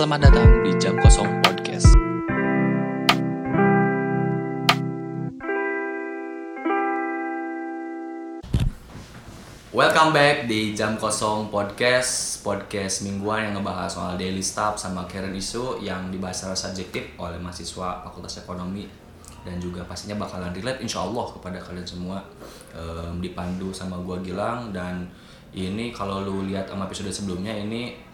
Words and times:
Selamat 0.00 0.32
datang 0.32 0.64
di 0.64 0.72
jam 0.80 0.96
kosong 0.96 1.28
podcast. 1.44 1.92
Welcome 9.76 10.16
back 10.16 10.48
di 10.48 10.72
Jam 10.72 10.96
Kosong 10.96 11.52
Podcast 11.52 12.40
Podcast 12.40 13.04
mingguan 13.04 13.52
yang 13.52 13.60
ngebahas 13.60 13.92
soal 13.92 14.16
daily 14.16 14.40
stuff 14.40 14.80
sama 14.80 15.04
current 15.04 15.36
issue 15.36 15.76
Yang 15.84 16.16
dibahas 16.16 16.48
secara 16.48 16.56
subjektif 16.56 17.04
oleh 17.20 17.36
mahasiswa 17.36 18.00
Fakultas 18.00 18.40
Ekonomi. 18.40 18.88
Dan 19.44 19.60
juga 19.60 19.84
pastinya 19.84 20.16
bakalan 20.24 20.56
relate 20.56 20.80
insya 20.80 21.04
Allah 21.04 21.28
kepada 21.28 21.60
kalian 21.60 21.84
semua. 21.84 22.24
Em, 22.72 23.20
Dipandu 23.20 23.68
sama 23.76 24.00
gua 24.00 24.16
Gilang. 24.24 24.72
Dan 24.72 25.04
ini 25.52 25.92
kalau 25.92 26.24
lu 26.24 26.48
lihat 26.48 26.72
sama 26.72 26.88
episode 26.88 27.12
sebelumnya 27.12 27.52
ini 27.52 28.08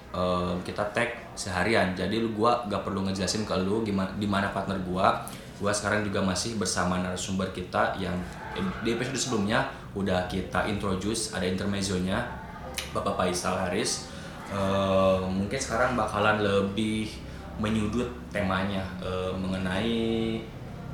kita 0.65 0.83
tag 0.97 1.33
seharian. 1.37 1.93
Jadi 1.93 2.21
lu 2.21 2.33
gua 2.33 2.65
gak 2.67 2.83
perlu 2.83 3.05
ngejelasin 3.07 3.45
ke 3.45 3.55
lu 3.61 3.85
gimana, 3.85 4.11
di 4.17 4.27
mana 4.29 4.51
partner 4.51 4.81
gua. 4.83 5.25
Gua 5.57 5.73
sekarang 5.73 6.05
juga 6.05 6.21
masih 6.21 6.61
bersama 6.61 7.01
narasumber 7.01 7.49
kita 7.53 7.97
yang 7.97 8.17
di 8.85 8.97
episode 8.97 9.17
sebelumnya 9.21 9.69
udah 9.93 10.29
kita 10.29 10.65
introduce 10.69 11.33
ada 11.37 11.45
intermezzonya 11.45 12.25
Bapak 12.93 13.17
Faisal 13.17 13.57
Haris. 13.57 14.09
Eh, 14.47 15.21
mungkin 15.27 15.59
sekarang 15.59 15.99
bakalan 15.99 16.39
lebih 16.41 17.11
menyudut 17.59 18.07
temanya 18.31 18.85
eh, 19.01 19.33
mengenai 19.33 20.39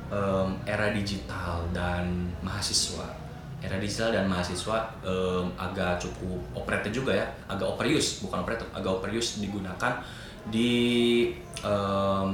em, 0.09 0.49
era 0.63 0.89
digital 0.95 1.67
dan 1.75 2.31
mahasiswa 2.39 3.22
era 3.63 3.79
digital 3.79 4.11
dan 4.11 4.27
mahasiswa 4.27 4.91
em, 4.99 5.47
agak 5.55 6.03
cukup 6.03 6.39
operator 6.53 6.91
juga 6.91 7.15
ya. 7.15 7.27
Agak 7.47 7.79
operius 7.79 8.19
bukan 8.19 8.43
operator 8.43 8.67
agak 8.75 8.91
operius 8.99 9.39
digunakan 9.39 10.03
di 10.51 11.31
em, 11.63 12.33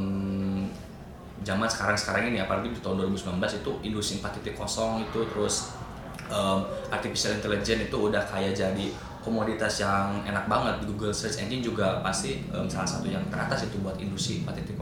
zaman 1.45 1.69
sekarang-sekarang 1.69 2.33
ini. 2.33 2.41
Apalagi 2.41 2.73
di 2.73 2.81
tahun 2.81 3.05
2019 3.05 3.61
itu 3.61 3.71
industri 3.85 4.17
4.0 4.17 5.05
itu 5.05 5.19
terus 5.29 5.77
um, 6.31 6.65
artificial 6.89 7.37
intelligence 7.37 7.89
itu 7.89 7.97
udah 7.97 8.23
kayak 8.27 8.53
jadi 8.57 8.85
komoditas 9.21 9.83
yang 9.83 10.23
enak 10.23 10.45
banget. 10.47 10.81
Di 10.81 10.85
Google 10.89 11.13
Search 11.13 11.41
Engine 11.41 11.61
juga 11.61 11.99
pasti 12.01 12.41
um, 12.53 12.65
salah 12.69 12.87
satu 12.87 13.07
yang 13.09 13.21
teratas 13.27 13.67
itu 13.67 13.77
buat 13.81 13.97
industri 13.99 14.41
4.0 14.45 14.75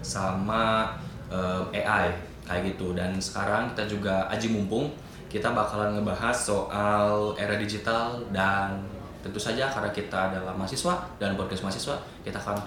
sama 0.00 0.94
um, 1.28 1.68
AI 1.74 2.14
kayak 2.46 2.74
gitu. 2.74 2.94
Dan 2.94 3.18
sekarang 3.18 3.74
kita 3.74 3.84
juga 3.88 4.26
aji 4.30 4.48
mumpung 4.52 4.92
kita 5.32 5.48
bakalan 5.56 5.96
ngebahas 5.96 6.36
soal 6.36 7.32
era 7.40 7.56
digital 7.56 8.20
dan 8.28 8.84
tentu 9.24 9.40
saja 9.40 9.72
karena 9.72 9.88
kita 9.88 10.28
adalah 10.28 10.52
mahasiswa 10.52 11.08
dan 11.16 11.32
podcast 11.40 11.64
mahasiswa 11.64 11.96
kita 12.20 12.36
akan 12.36 12.60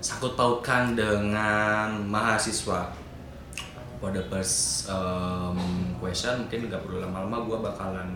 sangkut 0.00 0.32
pautkan 0.32 0.96
dengan 0.96 2.00
mahasiswa. 2.08 2.88
For 3.98 4.14
the 4.14 4.22
first 4.30 4.86
um, 4.86 5.58
question 5.98 6.46
mungkin 6.46 6.70
nggak 6.70 6.80
perlu 6.86 7.02
lama-lama 7.02 7.44
gue 7.44 7.58
bakalan 7.60 8.08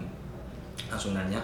langsung 0.88 1.12
nanya. 1.12 1.42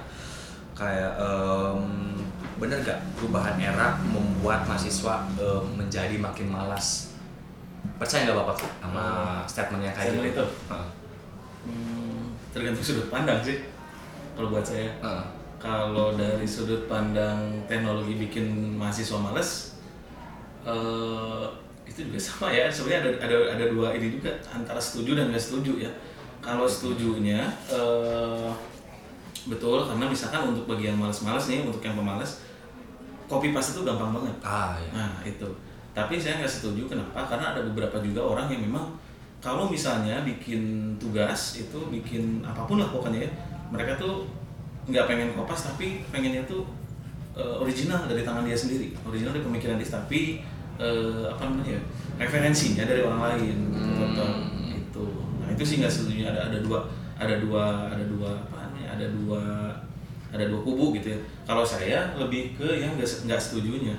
Kayak 0.79 1.19
um, 1.19 2.15
bener 2.63 2.79
gak 2.87 3.03
perubahan 3.19 3.59
era 3.59 3.99
membuat 3.99 4.63
mahasiswa 4.71 5.27
um, 5.43 5.67
menjadi 5.75 6.15
makin 6.17 6.55
malas? 6.55 7.19
Percaya 7.99 8.31
nggak 8.31 8.39
bapak 8.47 8.57
sama 8.79 9.07
statement 9.51 9.83
yang 9.91 9.95
kayak 9.99 10.17
gitu? 10.23 10.39
itu? 10.39 10.47
Hmm, 11.67 12.18
tergantung 12.55 12.85
sudut 12.85 13.09
pandang 13.13 13.41
sih 13.45 13.65
kalau 14.37 14.49
buat 14.55 14.65
saya 14.65 14.89
Heeh. 15.03 15.25
kalau 15.59 16.15
dari 16.15 16.47
sudut 16.47 16.87
pandang 16.87 17.51
teknologi 17.67 18.17
bikin 18.17 18.79
mahasiswa 18.79 19.19
males 19.19 19.79
eh, 20.65 21.45
itu 21.89 22.05
juga 22.09 22.21
sama 22.27 22.49
ya 22.53 22.69
sebenarnya 22.71 23.01
ada 23.05 23.11
ada 23.29 23.37
ada 23.59 23.65
dua 23.73 23.97
ini 23.97 24.21
juga 24.21 24.31
antara 24.49 24.79
setuju 24.79 25.19
dan 25.19 25.33
nggak 25.33 25.43
setuju 25.43 25.83
ya 25.83 25.91
kalau 26.39 26.69
setujunya 26.69 27.49
eh, 27.71 28.51
betul 29.49 29.81
karena 29.89 30.05
misalkan 30.05 30.53
untuk 30.53 30.69
bagian 30.69 30.95
males-males 30.99 31.49
nih 31.49 31.65
untuk 31.65 31.81
yang 31.81 31.97
pemalas 31.97 32.45
copy 33.29 33.53
paste 33.53 33.77
itu 33.77 33.85
gampang 33.85 34.13
banget 34.17 34.37
ah 34.41 34.77
ya 34.81 34.91
Nah 34.97 35.13
itu. 35.23 35.49
Tapi 35.93 36.15
saya 36.17 36.39
nggak 36.41 36.49
setuju 36.49 36.87
kenapa? 36.89 37.27
Karena 37.27 37.53
ada 37.53 37.61
beberapa 37.67 37.99
juga 38.01 38.23
orang 38.25 38.49
yang 38.49 38.65
memang 38.71 38.95
kalau 39.39 39.71
misalnya 39.71 40.27
bikin 40.27 40.95
tugas 40.99 41.63
itu 41.63 41.79
bikin 41.95 42.43
apa 42.43 42.67
pun 42.67 42.83
lah 42.83 42.91
pokoknya 42.91 43.23
ya, 43.23 43.31
mereka 43.71 43.95
tuh 43.95 44.27
nggak 44.91 45.05
pengen 45.07 45.29
kopas 45.39 45.71
tapi 45.71 46.03
pengennya 46.11 46.43
tuh 46.49 46.67
eh, 47.39 47.55
original 47.63 48.09
dari 48.11 48.27
tangan 48.27 48.43
dia 48.43 48.59
sendiri, 48.59 48.97
original 49.07 49.31
dari 49.37 49.45
pemikiran 49.47 49.79
dia 49.79 49.89
tapi 49.89 50.43
eh, 50.79 51.25
apa 51.31 51.43
namanya 51.47 51.79
ya, 51.79 51.83
referensinya 52.19 52.85
dari 52.87 53.03
orang 53.07 53.23
lain 53.35 53.57
gitu, 53.75 54.25
Hmm. 54.27 54.75
itu. 54.75 55.07
Nah 55.39 55.49
itu 55.55 55.63
sih 55.63 55.77
nggak 55.79 55.93
setuju 55.93 56.27
ada 56.27 56.51
ada 56.51 56.59
dua 56.59 56.91
ada 57.19 57.35
dua 57.39 57.91
ada 57.95 58.05
dua 58.07 58.31
apa 58.47 58.57
namanya 58.67 58.89
ada 58.99 59.07
dua 59.15 59.43
ada 60.29 60.45
dua 60.45 60.61
kubu 60.67 60.95
gitu 60.99 61.15
ya. 61.15 61.19
Kalau 61.47 61.63
saya 61.63 62.11
lebih 62.19 62.59
ke 62.59 62.67
yang 62.79 62.99
nggak 62.99 63.07
nggak 63.27 63.41
setujunya 63.41 63.95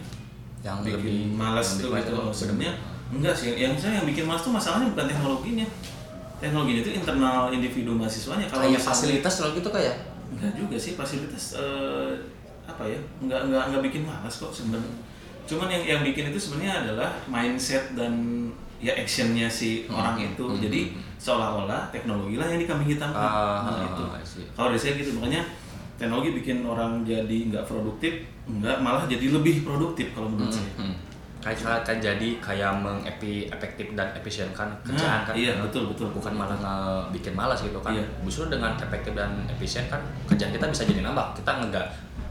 yang 0.60 0.84
bikin 0.84 1.00
lebih 1.00 1.40
malas 1.40 1.80
yang 1.80 1.88
tuh 1.88 1.92
gitu 1.96 2.16
sebenarnya 2.36 2.76
enggak 3.10 3.34
sih 3.34 3.50
yang 3.54 3.74
saya 3.74 3.98
yang 3.98 4.06
bikin 4.06 4.24
malas 4.24 4.42
tuh 4.42 4.52
masalahnya 4.52 4.90
bukan 4.90 5.06
teknologinya. 5.06 5.68
Teknologinya 6.40 6.82
itu 6.82 6.92
internal 6.96 7.50
individu 7.50 7.92
mahasiswanya. 7.92 8.48
Kalau 8.48 8.64
kayak 8.64 8.74
misalnya- 8.76 8.90
fasilitas 8.90 9.34
kalau 9.36 9.52
gitu 9.54 9.70
kayak 9.70 9.96
enggak 10.30 10.52
juga 10.56 10.76
sih 10.78 10.94
fasilitas 10.94 11.44
eh, 11.56 12.12
apa 12.64 12.84
ya 12.86 13.00
enggak 13.20 13.40
enggak 13.46 13.64
enggak 13.68 13.82
bikin 13.84 14.02
malas 14.04 14.34
kok 14.36 14.52
sebenarnya. 14.52 14.94
Cuman 15.44 15.68
yang 15.68 15.84
yang 15.84 16.02
bikin 16.04 16.30
itu 16.30 16.40
sebenarnya 16.40 16.86
adalah 16.86 17.10
mindset 17.26 17.92
dan 17.94 18.14
ya 18.80 18.94
actionnya 18.94 19.50
si 19.50 19.84
Hmm, 19.84 19.98
orang 19.98 20.16
itu. 20.16 20.46
Hmm, 20.46 20.62
jadi 20.62 20.82
seolah-olah 21.18 21.90
teknologi 21.90 22.38
lah 22.38 22.48
yang 22.48 22.62
dikambing 22.62 22.88
hitamkan. 22.88 23.20
Ah, 23.20 23.68
nah, 23.68 23.84
itu. 23.84 24.04
Kalau 24.54 24.72
dari 24.72 24.80
saya 24.80 24.96
gitu 24.96 25.18
makanya 25.18 25.44
teknologi 25.98 26.32
bikin 26.32 26.64
orang 26.64 27.04
jadi 27.04 27.38
nggak 27.52 27.66
produktif 27.66 28.24
enggak 28.46 28.80
malah 28.80 29.04
jadi 29.04 29.28
lebih 29.28 29.68
produktif 29.68 30.16
kalau 30.16 30.32
menurut 30.32 30.54
saya. 30.54 30.72
Hmm, 30.78 30.94
hmm. 30.94 30.96
Kayak 31.40 31.56
kan 31.82 31.98
jadi 31.98 32.30
kayak 32.38 32.72
mengepi 32.76 33.48
efektif 33.48 33.96
dan 33.96 34.12
efisienkan 34.12 34.68
kerjaan 34.84 35.24
Nah, 35.24 35.26
kan 35.26 35.34
iya, 35.34 35.56
Nah, 35.56 35.64
betul, 35.64 35.88
betul. 35.88 36.12
bukan 36.12 36.36
malah 36.36 36.54
nge- 36.54 37.06
bikin 37.12 37.32
malas 37.32 37.60
gitu 37.60 37.80
kan 37.80 37.96
Iya. 37.96 38.04
justru 38.22 38.48
dengan 38.48 38.76
efektif 38.76 39.14
dan 39.14 39.32
efisien 39.48 39.88
kan 39.88 40.04
kerjaan 40.26 40.52
kita 40.52 40.68
bisa 40.68 40.84
jadi 40.84 41.00
nambah 41.02 41.32
kita 41.34 41.48
nggak 41.64 41.88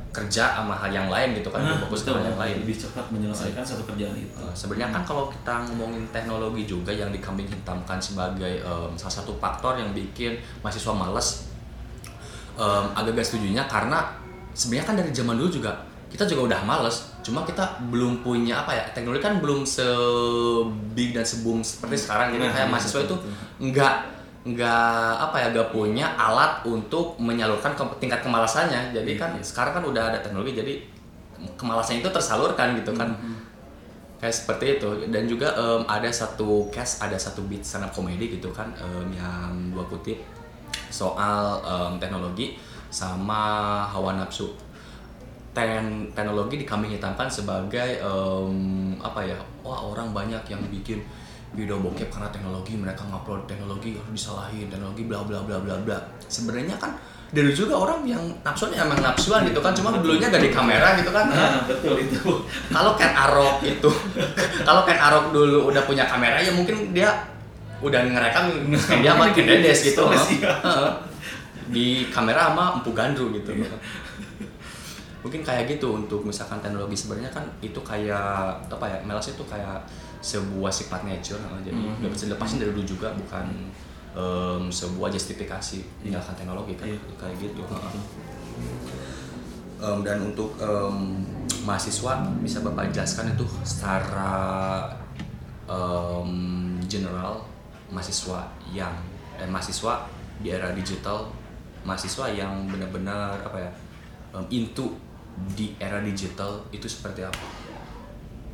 kerja 0.08 0.44
sama 0.52 0.72
hal 0.74 0.88
yang 0.90 1.08
lain 1.08 1.32
gitu 1.32 1.48
kan 1.48 1.60
Nah, 1.60 1.76
fokus 1.78 2.02
ke 2.02 2.10
hal 2.10 2.20
yang 2.22 2.36
lain 2.36 2.60
lebih 2.60 2.76
cepat 2.76 3.08
menyelesaikan 3.08 3.60
satu 3.62 3.84
kerjaan 3.86 4.12
itu. 4.12 4.28
Uh, 4.34 4.52
sebenarnya 4.52 4.88
kan 4.90 5.02
kalau 5.02 5.28
kita 5.28 5.54
ngomongin 5.64 6.04
teknologi 6.08 6.64
juga 6.64 6.90
yang 6.90 7.08
dikambing 7.08 7.44
hitamkan 7.44 7.96
sebagai 7.98 8.60
um, 8.62 8.92
salah 8.92 9.14
satu 9.14 9.36
faktor 9.36 9.76
yang 9.76 9.92
bikin 9.92 10.36
mahasiswa 10.60 10.92
males 10.92 11.48
um, 12.56 12.92
agak 12.92 13.14
gak 13.14 13.26
setujunya 13.26 13.64
karena 13.64 14.04
sebenarnya 14.52 14.84
kan 14.84 14.96
dari 14.96 15.10
zaman 15.12 15.36
dulu 15.36 15.48
juga 15.50 15.72
kita 16.08 16.24
juga 16.24 16.52
udah 16.52 16.60
males 16.62 17.14
cuma 17.28 17.44
kita 17.44 17.60
belum 17.92 18.24
punya 18.24 18.64
apa 18.64 18.72
ya 18.72 18.84
teknologi 18.96 19.20
kan 19.20 19.36
belum 19.38 19.68
se 19.68 19.84
big 20.96 21.12
dan 21.12 21.22
sebum 21.22 21.60
seperti 21.60 22.08
sekarang. 22.08 22.32
Jadi 22.32 22.48
Nah, 22.48 22.52
kayak 22.56 22.68
mahasiswa 22.72 23.04
itu 23.04 23.16
nggak 23.60 23.94
nggak 24.48 25.12
apa 25.28 25.36
ya 25.44 25.46
gak 25.52 25.68
punya 25.76 26.08
alat 26.16 26.64
untuk 26.64 27.20
menyalurkan 27.20 27.76
ke 27.76 27.84
tingkat 28.00 28.24
kemalasannya. 28.24 28.96
Jadi 28.96 29.12
Iya, 29.14 29.20
kan 29.20 29.30
sekarang 29.44 29.72
kan 29.76 29.84
udah 29.84 30.02
ada 30.08 30.18
teknologi 30.24 30.56
jadi 30.56 30.72
kemalasan 31.60 32.00
itu 32.00 32.08
tersalurkan 32.08 32.74
gitu 32.80 32.96
kan. 32.96 33.12
Hmm. 33.12 33.36
kayak 34.18 34.34
seperti 34.34 34.82
itu. 34.82 34.90
Dan 35.14 35.30
juga 35.30 35.54
em, 35.54 35.86
ada 35.86 36.10
satu 36.10 36.66
case 36.74 36.98
ada 36.98 37.14
satu 37.14 37.46
beat 37.46 37.62
stand 37.62 37.86
up 37.86 37.94
comedy 37.94 38.34
gitu 38.34 38.50
kan 38.50 38.66
em, 38.74 39.14
yang 39.14 39.70
gua 39.70 39.86
kutip 39.86 40.18
soal 40.90 41.62
em, 41.62 41.92
teknologi 42.02 42.58
sama 42.90 43.84
hawa 43.86 44.16
nafsu 44.16 44.48
Ten, 45.58 46.06
teknologi 46.14 46.62
dikambing 46.62 46.94
hitamkan 46.94 47.26
sebagai 47.26 47.98
em, 47.98 48.54
apa 49.02 49.26
ya 49.26 49.34
wah 49.66 49.82
orang 49.90 50.14
banyak 50.14 50.38
yang 50.46 50.62
bikin 50.70 51.02
video 51.50 51.82
bokep 51.82 52.06
karena 52.06 52.30
teknologi 52.30 52.78
mereka 52.78 53.02
ngupload 53.10 53.50
teknologi 53.50 53.98
harus 53.98 54.14
disalahin 54.14 54.70
teknologi 54.70 55.10
bla 55.10 55.26
bla 55.26 55.42
bla 55.42 55.58
bla 55.58 55.74
bla. 55.82 55.98
Sebenarnya 56.30 56.78
kan 56.78 56.94
dulu 57.34 57.50
juga 57.50 57.74
orang 57.74 58.06
yang 58.06 58.22
nafsunya 58.46 58.86
emang 58.86 59.02
nafsuan 59.02 59.44
gitu 59.44 59.58
kan 59.60 59.74
cuma 59.76 59.92
dulunya 59.98 60.32
gak 60.32 60.40
di 60.40 60.48
kamera 60.48 60.96
gitu 60.96 61.12
kan 61.12 61.28
Nah, 61.28 61.60
betul 61.68 62.00
itu. 62.00 62.24
kalau 62.72 62.96
Ken 62.96 63.12
Arok 63.12 63.60
itu 63.66 63.90
kalau 64.68 64.86
Ken 64.88 64.96
Arok 64.96 65.34
dulu 65.34 65.68
udah 65.68 65.82
punya 65.84 66.08
kamera 66.08 66.40
ya 66.40 66.54
mungkin 66.56 66.96
dia 66.96 67.12
udah 67.84 68.00
ngerekam 68.00 68.72
dia 69.04 69.12
sama 69.12 69.28
Ken 69.34 69.44
Dedes 69.44 69.92
gitu 69.92 70.06
di 71.68 72.08
kamera 72.08 72.48
sama 72.48 72.80
Empu 72.80 72.96
Gandru 72.96 73.28
gitu. 73.36 73.52
Iya. 73.52 73.68
Mungkin 75.28 75.44
kayak 75.44 75.68
gitu 75.68 75.92
untuk 75.94 76.24
misalkan 76.24 76.56
teknologi 76.58 76.96
sebenarnya 76.96 77.28
kan 77.28 77.44
itu 77.60 77.76
kayak 77.84 78.56
apa 78.64 78.86
ya 78.88 78.96
melas 79.04 79.28
itu 79.28 79.44
kayak 79.44 79.84
sebuah 80.18 80.72
sifat 80.72 81.04
nature 81.04 81.36
nah, 81.44 81.60
jadi 81.60 81.76
nggak 82.00 82.10
bisa 82.10 82.24
dilepasin 82.26 82.58
dari 82.58 82.72
dulu 82.72 82.88
juga 82.88 83.12
bukan 83.12 83.46
em, 84.16 84.62
sebuah 84.66 85.12
justifikasi 85.12 85.84
tinggalkan 86.00 86.32
teknologi 86.34 86.74
kan 86.74 86.88
Iya. 86.88 86.98
kayak 87.14 87.36
gitu 87.38 87.60
Heeh. 87.62 87.92
Em, 89.78 89.98
dan 90.02 90.18
untuk 90.24 90.58
em, 90.58 91.22
mahasiswa 91.62 92.12
bisa 92.42 92.64
bapak 92.64 92.90
jelaskan 92.90 93.30
itu 93.30 93.46
secara 93.62 94.88
em, 95.68 96.30
general 96.88 97.44
mahasiswa 97.88 98.48
yang 98.68 98.90
dan 99.38 99.48
mahasiswa 99.48 100.08
di 100.40 100.50
era 100.50 100.74
digital 100.74 101.30
mahasiswa 101.84 102.26
yang 102.32 102.66
benar-benar 102.66 103.38
apa 103.38 103.58
ya 103.60 103.70
em, 104.34 104.44
into 104.50 104.98
di 105.52 105.74
era 105.76 106.00
digital 106.00 106.62
itu 106.70 106.86
seperti 106.86 107.22
apa? 107.22 107.42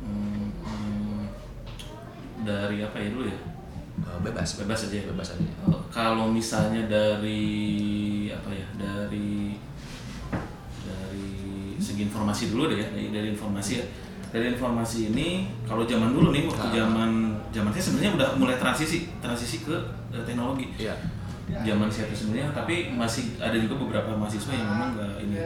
Hmm, 0.01 0.49
hmm, 0.61 1.23
dari 2.41 2.81
apa 2.81 2.97
ya 2.97 3.09
dulu 3.09 3.25
ya? 3.25 3.37
Eh, 3.95 4.19
bebas. 4.21 4.59
Bebas 4.59 4.85
aja 4.85 4.95
ya? 4.99 5.05
Bebas 5.07 5.33
aja. 5.33 5.41
Eh, 5.41 5.81
kalau 5.89 6.27
misalnya 6.27 6.83
dari 6.85 7.43
apa 8.29 8.51
ya? 8.51 8.67
Dari 8.75 9.55
dari 10.83 11.27
segi 11.77 12.01
informasi 12.03 12.51
dulu 12.51 12.69
deh 12.69 12.79
ya 12.79 12.87
dari, 12.91 13.09
dari 13.09 13.27
informasi 13.31 13.71
ya. 13.79 13.85
Dari 14.29 14.51
informasi 14.51 15.15
ini 15.15 15.47
kalau 15.63 15.87
zaman 15.87 16.11
dulu 16.11 16.35
nih 16.35 16.43
waktu 16.45 16.67
Ah. 16.67 16.73
zaman 16.75 17.11
zaman 17.49 17.71
saya 17.71 17.83
sebenarnya 17.87 18.11
udah 18.19 18.29
mulai 18.35 18.57
transisi 18.59 19.07
transisi 19.17 19.63
ke 19.63 19.75
eh, 20.11 20.23
teknologi. 20.23 20.67
Iya. 20.77 20.95
zaman 21.45 21.85
saya 21.85 22.09
itu 22.09 22.25
sebenarnya 22.25 22.49
tapi 22.57 22.89
masih 22.89 23.37
ada 23.37 23.53
juga 23.53 23.77
beberapa 23.77 24.17
mahasiswa 24.17 24.49
yang 24.49 24.65
memang 24.65 24.97
nggak 24.97 25.13
ini 25.21 25.37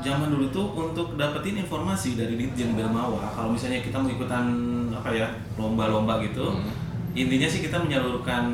zaman 0.00 0.28
dulu 0.32 0.48
tuh 0.48 0.66
untuk 0.72 1.14
dapetin 1.20 1.60
informasi 1.60 2.16
dari 2.16 2.34
Ditjen 2.36 2.72
Belmawa 2.72 3.30
kalau 3.36 3.52
misalnya 3.52 3.84
kita 3.84 4.00
mau 4.00 4.08
ikutan 4.08 4.46
apa 4.90 5.12
ya 5.12 5.28
lomba-lomba 5.60 6.20
gitu 6.24 6.56
Hmm. 6.56 6.72
intinya 7.12 7.48
sih 7.50 7.60
kita 7.60 7.76
menyalurkan 7.76 8.44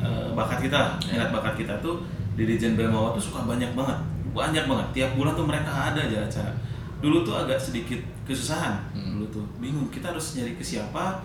eh, 0.00 0.28
bakat 0.32 0.64
kita 0.64 0.96
minat 1.10 1.34
bakat 1.34 1.54
kita 1.60 1.74
tuh 1.82 2.00
di 2.36 2.44
Ditjen 2.44 2.76
Belmawa 2.76 3.16
tuh 3.16 3.32
suka 3.32 3.48
banyak 3.48 3.72
banget. 3.72 3.96
Banyak 4.36 4.68
banget. 4.68 4.86
Tiap 4.92 5.10
bulan 5.16 5.32
tuh 5.32 5.48
mereka 5.48 5.72
ada 5.72 5.96
aja 5.96 6.28
acara. 6.28 6.52
Dulu 7.00 7.24
tuh 7.24 7.32
agak 7.32 7.56
sedikit 7.56 7.98
kesusahan. 8.28 8.76
Hmm. 8.92 9.16
dulu 9.16 9.40
tuh 9.40 9.44
bingung 9.56 9.88
kita 9.88 10.12
harus 10.12 10.36
nyari 10.36 10.52
ke 10.52 10.64
siapa 10.64 11.24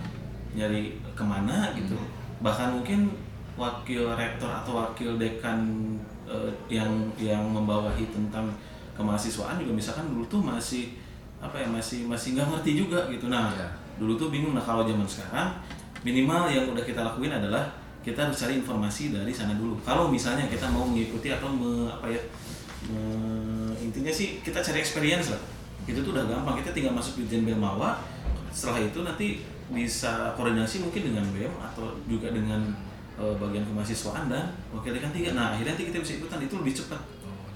nyari 0.55 0.95
ke 1.11 1.23
mana 1.23 1.75
gitu. 1.75 1.99
Bahkan 2.39 2.79
mungkin 2.79 3.11
wakil 3.59 4.07
rektor 4.15 4.47
atau 4.47 4.79
wakil 4.79 5.19
dekan 5.19 5.59
eh, 6.25 6.51
yang 6.71 6.89
yang 7.19 7.43
membawahi 7.51 8.07
tentang 8.15 8.47
kemahasiswaan 8.93 9.59
juga 9.59 9.71
misalkan 9.73 10.09
dulu 10.11 10.23
tuh 10.27 10.41
masih 10.41 10.95
apa 11.41 11.57
ya 11.57 11.65
masih 11.65 12.05
masih 12.05 12.37
nggak 12.37 12.47
ngerti 12.53 12.71
juga 12.85 13.09
gitu. 13.09 13.27
Nah 13.27 13.49
Iya. 13.51 13.67
dulu 13.97 14.13
tuh 14.17 14.27
bingung. 14.29 14.53
Nah 14.53 14.61
kalau 14.61 14.85
zaman 14.85 15.05
sekarang 15.05 15.57
minimal 16.01 16.49
yang 16.49 16.65
udah 16.69 16.81
kita 16.81 17.01
lakuin 17.01 17.29
adalah 17.29 17.65
kita 18.01 18.17
harus 18.17 18.33
cari 18.33 18.57
informasi 18.57 19.13
dari 19.13 19.29
sana 19.29 19.53
dulu. 19.53 19.77
Kalau 19.85 20.09
misalnya 20.09 20.49
kita 20.49 20.65
mau 20.69 20.85
mengikuti 20.85 21.29
atau 21.29 21.49
me, 21.53 21.85
apa 21.85 22.09
ya 22.09 22.17
me- 22.89 23.73
intinya 23.77 24.09
sih 24.09 24.41
kita 24.41 24.57
cari 24.57 24.81
experience 24.81 25.29
lah. 25.33 25.41
Itu 25.85 26.01
tuh 26.01 26.13
udah 26.13 26.25
gampang. 26.25 26.57
Kita 26.61 26.73
tinggal 26.73 26.93
masuk 26.93 27.21
di 27.21 27.29
Jen 27.29 27.45
Belmawa. 27.45 28.01
Setelah 28.49 28.81
itu 28.81 29.01
nanti 29.01 29.27
bisa 29.71 30.33
koordinasi 30.35 30.83
mungkin 30.83 31.13
dengan 31.13 31.25
BEM 31.31 31.53
atau 31.61 31.95
juga 32.05 32.33
dengan 32.33 32.59
eh, 33.15 33.35
bagian 33.37 33.63
kemahasiswaan 33.63 34.27
dan 34.27 34.49
wakil 34.73 34.91
dekan 34.91 35.13
tiga. 35.13 35.31
Nah 35.33 35.53
akhirnya 35.53 35.77
nanti 35.77 35.87
kita 35.89 36.01
bisa 36.01 36.17
ikutan. 36.17 36.41
Itu 36.41 36.57
lebih 36.59 36.73
cepat 36.75 36.99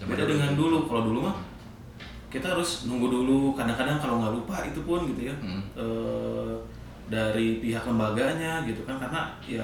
beda 0.03 0.23
dulu. 0.27 0.31
dengan 0.35 0.51
dulu 0.59 0.77
kalau 0.85 1.01
dulu 1.07 1.19
mah 1.31 1.35
kita 2.27 2.51
harus 2.51 2.83
nunggu 2.83 3.07
dulu 3.07 3.55
kadang-kadang 3.55 3.95
kalau 3.95 4.19
nggak 4.19 4.33
lupa 4.35 4.55
itu 4.67 4.83
pun 4.83 5.07
gitu 5.07 5.31
ya 5.31 5.35
Hmm. 5.39 5.63
eh, 5.79 6.53
dari 7.07 7.61
pihak 7.63 7.85
lembaganya 7.85 8.65
gitu 8.67 8.81
kan 8.83 8.97
karena 8.97 9.29
ya 9.45 9.63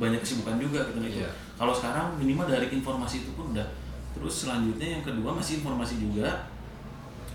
banyak 0.00 0.18
kesibukan 0.18 0.56
juga 0.56 0.80
gitu 0.88 0.98
gitu. 1.04 1.20
Iya. 1.20 1.30
Kalau 1.60 1.70
sekarang 1.70 2.16
minimal 2.16 2.48
dari 2.48 2.66
informasi 2.72 3.28
itu 3.28 3.30
pun 3.36 3.52
udah. 3.52 3.68
Terus 4.16 4.48
selanjutnya 4.48 4.98
yang 4.98 5.04
kedua 5.04 5.30
masih 5.36 5.60
informasi 5.60 6.00
juga 6.00 6.48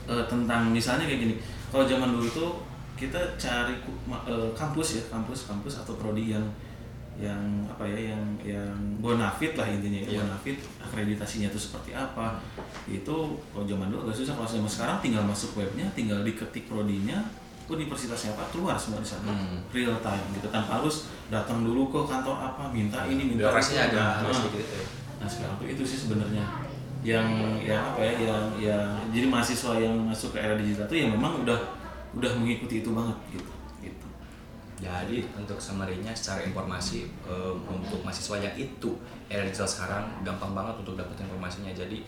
eh, 0.09 0.25
tentang 0.25 0.73
misalnya 0.73 1.05
kayak 1.05 1.21
gini. 1.21 1.35
Kalau 1.69 1.85
zaman 1.85 2.17
dulu 2.17 2.27
tuh 2.27 2.51
kita 2.97 3.19
cari 3.37 3.77
eh, 3.77 4.49
kampus 4.57 4.97
ya, 4.99 5.03
kampus 5.07 5.45
kampus 5.45 5.85
atau 5.85 5.93
prodi 5.95 6.33
yang 6.33 6.43
yang 7.17 7.41
apa 7.65 7.81
ya 7.83 8.13
yang 8.13 8.23
yang 8.45 8.73
bonafit 9.01 9.57
lah 9.57 9.65
intinya 9.65 10.05
ya 10.05 10.09
Iya. 10.13 10.21
bonafit 10.21 10.57
akreditasinya 10.77 11.49
itu 11.49 11.57
seperti 11.57 11.91
apa 11.91 12.37
itu 12.85 13.15
kalau 13.49 13.65
zaman 13.65 13.89
dulu 13.89 14.05
agak 14.05 14.15
susah 14.15 14.37
kalau 14.37 14.45
zaman 14.45 14.69
sekarang 14.69 14.97
tinggal 15.01 15.25
masuk 15.25 15.57
webnya 15.57 15.89
tinggal 15.91 16.21
diketik 16.21 16.69
prodinya 16.69 17.25
universitasnya 17.67 18.31
apa 18.31 18.47
keluar 18.47 18.77
semua 18.77 19.01
di 19.01 19.09
sana 19.09 19.27
Hmm. 19.27 19.59
real 19.69 19.97
time 19.99 20.23
gitu 20.31 20.47
tanpa 20.47 20.77
harus 20.77 21.09
datang 21.27 21.65
dulu 21.65 21.89
ke 21.89 21.99
kantor 22.05 22.37
apa 22.37 22.69
minta 22.69 23.03
ini 23.03 23.27
minta 23.27 23.49
itu. 23.49 23.75
agak 23.75 23.91
Nah, 23.91 24.21
agak 24.23 24.33
sedikit 24.37 24.61
itu 24.61 24.75
ya. 24.77 24.85
Nah 25.17 25.27
sekarang 25.27 25.55
tuh 25.57 25.67
itu 25.67 25.83
sih 25.83 25.99
sebenarnya 25.99 26.45
yang 27.01 27.27
yang 27.59 27.81
apa 27.87 27.99
ya 27.99 28.13
yang 28.21 28.43
yang 28.57 28.85
jadi 29.09 29.25
mahasiswa 29.25 29.73
yang 29.75 29.95
masuk 30.05 30.31
ke 30.31 30.39
era 30.39 30.53
digital 30.53 30.85
tuh 30.85 30.95
yang 30.95 31.11
memang 31.11 31.41
udah 31.41 31.57
udah 32.13 32.31
mengikuti 32.37 32.79
itu 32.79 32.89
banget 32.91 33.17
gitu 33.31 33.41
gitu. 33.41 33.51
Jadi 34.77 35.25
untuk 35.33 35.57
summary-nya 35.57 36.13
secara 36.13 36.45
informasi 36.45 37.09
em, 37.25 37.57
untuk 37.65 38.05
mahasiswa 38.05 38.37
yang 38.37 38.53
itu 38.53 38.93
era 39.25 39.41
digital 39.41 39.65
sekarang 39.65 40.05
gampang 40.21 40.53
banget 40.53 40.77
untuk 40.85 40.93
dapat 40.93 41.17
informasinya. 41.17 41.73
Jadi 41.73 42.05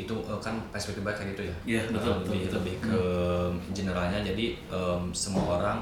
itu 0.00 0.14
eh, 0.16 0.40
kan 0.40 0.56
perspektif 0.72 1.04
baik 1.04 1.20
kayak 1.20 1.30
gitu 1.36 1.42
ya. 1.44 1.54
Iya, 1.68 1.82
betul, 1.92 2.12
Eh, 2.12 2.16
betul, 2.24 2.32
lebih 2.32 2.40
betul. 2.40 2.56
lebih 2.56 2.74
ke 2.80 3.00
generalnya. 3.76 4.18
Jadi 4.24 4.46
em, 4.72 5.02
semua 5.12 5.44
orang 5.60 5.78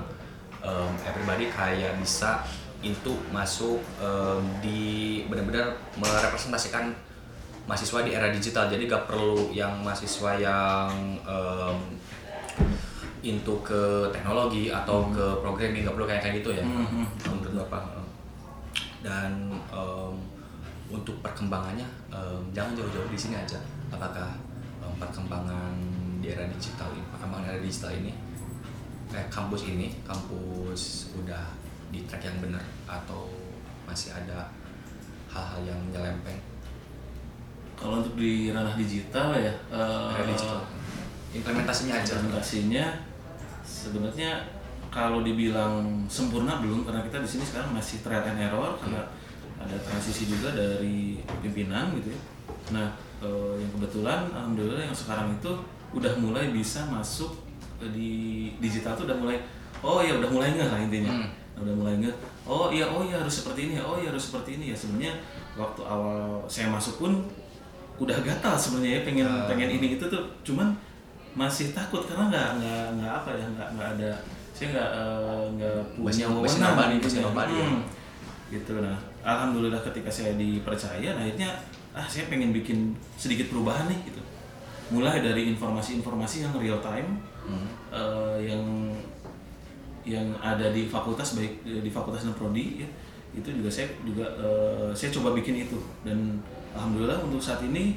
em, 0.58 0.90
everybody 1.06 1.46
kayak 1.48 1.94
bisa 2.02 2.42
itu 2.82 3.14
masuk 3.30 3.78
em, 4.02 4.42
di 4.58 4.82
benar-benar 5.30 5.70
merepresentasikan 5.98 6.90
mahasiswa 7.70 8.00
di 8.02 8.10
era 8.10 8.26
digital. 8.28 8.66
Jadi 8.66 8.90
gak 8.90 9.06
perlu 9.06 9.54
yang 9.54 9.86
mahasiswa 9.86 10.34
yang 10.34 10.90
em, 11.22 11.78
into 13.22 13.54
ke 13.66 14.08
teknologi 14.14 14.70
atau 14.70 15.10
ke 15.10 15.24
programming 15.42 15.82
nggak 15.84 15.94
perlu 15.94 16.06
kayak 16.06 16.22
kayak 16.22 16.34
gitu 16.42 16.50
ya. 16.54 16.64
Hmm, 16.64 16.86
hmm. 16.86 17.06
menurut 17.28 17.66
bapak 17.66 17.82
dan 18.98 19.54
em, 19.70 20.14
untuk 20.90 21.14
perkembangannya 21.22 21.86
em, 22.10 22.40
jangan 22.50 22.74
jauh-jauh 22.74 23.10
di 23.10 23.18
sini 23.18 23.38
aja. 23.38 23.58
Apakah 23.90 24.34
em, 24.82 24.92
perkembangan 24.98 25.74
di 26.18 26.34
era 26.34 26.44
digital 26.50 26.90
ini 26.92 27.06
perkembangan 27.14 27.46
era 27.54 27.60
digital 27.62 27.92
ini 27.94 28.12
eh, 29.14 29.26
kampus 29.30 29.62
ini 29.70 29.94
kampus 30.02 31.14
udah 31.16 31.44
di 31.88 32.04
track 32.04 32.28
yang 32.28 32.38
benar 32.42 32.60
atau 32.84 33.30
masih 33.88 34.12
ada 34.12 34.52
hal-hal 35.32 35.64
yang 35.64 35.80
nyelempeng 35.88 36.36
Kalau 37.78 38.02
untuk 38.02 38.18
di 38.18 38.50
ranah 38.50 38.74
digital 38.74 39.32
ya 39.38 39.54
eh, 39.70 40.08
era 40.12 40.24
digital 40.26 40.60
implementasinya 41.32 41.94
aja. 42.00 42.12
implementasinya 42.18 42.84
sebenarnya 43.78 44.30
kalau 44.90 45.22
dibilang 45.22 46.02
sempurna 46.08 46.58
belum 46.58 46.82
karena 46.82 47.04
kita 47.04 47.20
di 47.20 47.28
sini 47.28 47.44
sekarang 47.44 47.70
masih 47.70 48.02
trial 48.02 48.24
and 48.24 48.40
error 48.40 48.74
karena 48.80 49.06
ada 49.58 49.76
transisi 49.78 50.26
juga 50.26 50.50
dari 50.52 51.18
pimpinan 51.38 51.94
gitu 51.94 52.10
ya. 52.10 52.20
Nah 52.72 52.88
eh, 53.20 53.52
yang 53.56 53.70
kebetulan 53.72 54.26
alhamdulillah 54.30 54.82
yang 54.82 54.96
sekarang 54.96 55.30
itu 55.30 55.52
udah 55.90 56.12
mulai 56.18 56.50
bisa 56.50 56.82
masuk 56.88 57.38
eh, 57.78 57.90
di 57.90 58.10
digital 58.58 58.94
tuh 58.94 59.06
udah 59.06 59.18
mulai 59.18 59.38
oh 59.78 60.02
ya 60.02 60.18
udah 60.18 60.28
mulai 60.28 60.50
nggak 60.52 60.68
lah 60.68 60.80
intinya 60.80 61.12
Hmm. 61.58 61.66
udah 61.66 61.74
mulai 61.74 61.94
nggak 61.98 62.16
oh 62.46 62.70
iya 62.70 62.86
oh 62.86 63.02
iya 63.02 63.18
harus 63.18 63.42
seperti 63.42 63.66
ini 63.66 63.72
ya 63.76 63.82
oh 63.82 63.98
iya 63.98 64.08
harus 64.10 64.30
seperti 64.30 64.56
ini 64.56 64.70
ya 64.70 64.76
sebenarnya 64.78 65.12
waktu 65.54 65.82
awal 65.82 66.38
saya 66.46 66.70
masuk 66.70 67.02
pun 67.02 67.12
udah 67.98 68.14
gatal 68.22 68.54
sebenarnya 68.54 68.92
ya 68.94 69.02
pengen 69.02 69.26
Ah. 69.26 69.50
pengen 69.50 69.66
ini 69.74 69.98
itu 69.98 70.04
tuh 70.06 70.22
cuman 70.46 70.70
masih 71.38 71.70
takut 71.70 72.02
karena 72.02 72.26
nggak 72.26 72.48
nggak 72.58 72.84
nggak 72.98 73.12
apa 73.14 73.30
ya 73.32 73.46
nggak 73.48 73.68
nggak 73.72 73.88
ada 73.94 74.10
saya 74.50 74.66
nggak 74.74 74.90
eh, 74.90 75.42
nggak 75.54 75.74
Masih- 75.96 76.26
punya 76.26 76.26
wewenang 76.34 76.72
nobody, 76.74 76.94
gitu 76.94 77.06
masih 77.06 77.14
ya. 77.14 77.24
nobody 77.24 77.54
ya. 77.54 77.66
Hmm. 77.68 77.82
gitu 78.48 78.72
nah 78.80 78.96
alhamdulillah 79.22 79.80
ketika 79.84 80.10
saya 80.10 80.32
dipercaya 80.34 81.08
nah 81.12 81.22
akhirnya 81.22 81.50
ah 81.94 82.04
saya 82.04 82.26
pengen 82.26 82.50
bikin 82.50 82.90
sedikit 83.14 83.46
perubahan 83.48 83.86
nih 83.86 84.00
gitu 84.04 84.18
mulai 84.88 85.20
dari 85.20 85.46
informasi-informasi 85.48 86.42
yang 86.42 86.54
real 86.56 86.80
time 86.80 87.22
Hmm. 87.48 87.64
eh, 87.88 88.36
yang 88.44 88.60
yang 90.04 90.26
ada 90.36 90.68
di 90.68 90.84
fakultas 90.84 91.32
baik 91.32 91.60
di 91.64 91.88
fakultas 91.88 92.20
dan 92.22 92.32
prodi 92.32 92.80
ya 92.80 92.88
itu 93.30 93.48
juga 93.54 93.68
saya 93.68 93.88
juga 94.02 94.24
eh, 94.36 94.88
saya 94.92 95.08
coba 95.10 95.32
bikin 95.32 95.56
itu 95.58 95.76
dan 96.02 96.36
alhamdulillah 96.72 97.16
untuk 97.20 97.38
saat 97.38 97.60
ini 97.62 97.96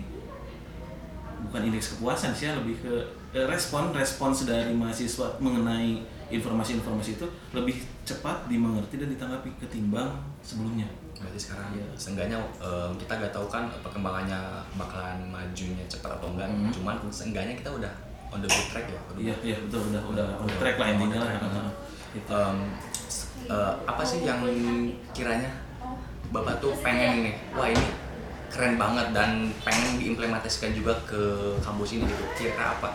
bukan 1.42 1.68
indeks 1.68 1.96
kepuasan 1.96 2.32
sih 2.32 2.48
ya 2.48 2.56
lebih 2.56 2.80
ke 2.80 2.92
eh, 2.92 3.06
respon 3.34 3.92
respons 3.92 4.44
dari 4.44 4.72
mahasiswa 4.72 5.40
mengenai 5.40 6.04
informasi-informasi 6.28 7.16
itu 7.16 7.28
lebih 7.52 7.76
cepat 8.04 8.48
dimengerti 8.48 8.96
dan 8.98 9.08
ditanggapi 9.10 9.50
ketimbang 9.60 10.12
sebelumnya 10.40 10.88
Berarti 11.22 11.38
sekarang 11.38 11.70
Iya. 11.78 11.86
seenggaknya 11.94 12.38
em, 12.58 12.92
kita 12.98 13.14
nggak 13.14 13.30
tahu 13.30 13.46
kan 13.46 13.70
perkembangannya 13.86 14.42
bakalan 14.74 15.22
majunya 15.30 15.86
cepat 15.86 16.18
atau 16.18 16.34
enggak. 16.34 16.50
Mhm. 16.50 16.74
Cuman 16.74 16.98
seenggaknya 17.14 17.54
kita 17.54 17.70
udah 17.70 17.94
on 18.34 18.42
the 18.42 18.50
good 18.50 18.68
track 18.74 18.90
ya. 18.90 18.98
iya 19.14 19.36
iya 19.46 19.58
betul 19.62 19.86
udah 19.94 20.02
udah 20.02 20.28
on 20.42 20.50
the 20.50 20.58
track 20.58 20.82
lah 20.82 20.88
intinya 20.90 21.20
lah. 21.22 21.32
Heeh. 21.38 21.68
gitu. 22.18 22.34
S- 23.06 23.30
eh, 23.46 23.74
apa 23.86 24.02
sih 24.02 24.26
yang 24.26 24.42
kiranya 25.14 25.62
bapak 26.34 26.58
tuh 26.58 26.74
pengen 26.82 27.28
nih 27.28 27.36
wah 27.54 27.70
ini 27.70 27.86
keren 28.50 28.76
banget 28.76 29.14
dan 29.14 29.52
pengen 29.62 30.02
diimplementasikan 30.02 30.74
juga 30.74 30.96
ke 31.06 31.22
kampus 31.62 31.96
ini 31.96 32.04
gitu 32.04 32.24
kira 32.36 32.74
apa 32.74 32.90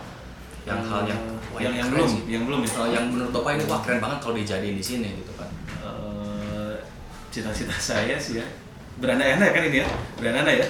yang 0.67 0.83
hal 0.83 1.03
yang 1.07 1.21
wah, 1.55 1.61
yang 1.63 1.75
yang 1.79 1.89
belum 1.95 2.09
sih. 2.11 2.23
yang 2.27 2.43
belum 2.45 2.61
ya. 2.67 2.71
Oh, 2.75 2.89
yang 2.91 3.05
menurut 3.07 3.31
bapak 3.31 3.51
ini 3.57 3.65
wah 3.71 3.81
keren 3.81 4.03
banget 4.03 4.19
kalau 4.19 4.35
dijadiin 4.35 4.77
di 4.77 4.85
sini 4.85 5.09
gitu 5.15 5.33
kan. 5.39 5.49
Eh, 5.87 6.75
cita-cita 7.31 7.77
saya 7.95 8.19
sih 8.19 8.43
ya. 8.43 8.47
Berandai-andai 8.99 9.51
kan 9.55 9.63
ini 9.71 9.79
ya 9.81 9.89
berandai 10.19 10.59
ya. 10.59 10.67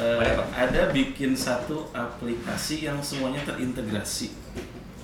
Pak. 0.00 0.48
ada 0.56 0.88
bikin 0.96 1.36
satu 1.36 1.92
aplikasi 1.92 2.88
yang 2.88 2.96
semuanya 3.04 3.44
terintegrasi. 3.44 4.32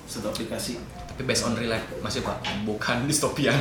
Satu 0.08 0.32
aplikasi. 0.32 0.80
Tapi 1.12 1.26
based 1.26 1.44
on 1.44 1.52
real 1.58 1.74
life 1.74 1.84
masih 2.00 2.24
pak 2.24 2.40
bukan 2.64 3.04
dystopian. 3.04 3.58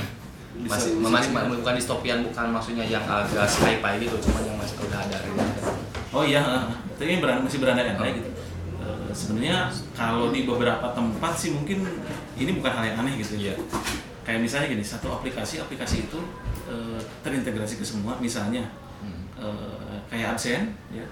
Bisa- 0.56 0.72
masih 0.72 0.92
bisa 0.96 1.12
masih 1.12 1.32
juga. 1.36 1.60
bukan 1.60 1.74
dystopian 1.75 2.20
bukan 2.24 2.48
maksudnya 2.56 2.86
yang 2.88 3.04
agak 3.04 3.44
sci-fi 3.44 4.00
gitu 4.00 4.15
cuman 4.24 4.42
yang 4.48 4.56
masih 4.56 4.75
udah 4.88 5.00
ada 5.04 5.18
real 5.20 5.44
oh 6.15 6.24
iya 6.24 6.39
tapi 6.96 7.12
ini 7.12 7.20
masih 7.20 7.60
berandai-andai 7.60 8.12
gitu. 8.15 8.30
Eh, 8.32 8.35
sebenarnya 9.15 9.72
kalau 9.95 10.29
di 10.36 10.43
beberapa 10.43 10.91
tempat 10.91 11.34
sih 11.39 11.55
mungkin 11.55 11.88
ini 12.36 12.51
bukan 12.60 12.72
hal 12.75 12.84
yang 12.91 12.98
aneh 13.01 13.15
gitu 13.24 13.39
ya. 13.39 13.55
Kayak 14.27 14.43
misalnya 14.43 14.67
gini 14.75 14.84
satu 14.84 15.07
aplikasi 15.15 15.63
aplikasi 15.63 16.05
itu 16.12 16.19
eh, 16.67 17.00
terintegrasi 17.24 17.79
ke 17.79 17.86
semua. 17.88 18.19
Misalnya 18.19 18.67
eh, 19.39 19.98
kayak 20.12 20.36
absen 20.36 20.75
ya. 20.91 21.07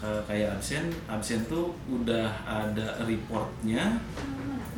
Eh, 0.00 0.20
kayak 0.24 0.56
absen 0.56 0.88
absen 1.12 1.44
tuh 1.44 1.76
udah 1.84 2.32
ada 2.48 2.96
reportnya 3.04 4.00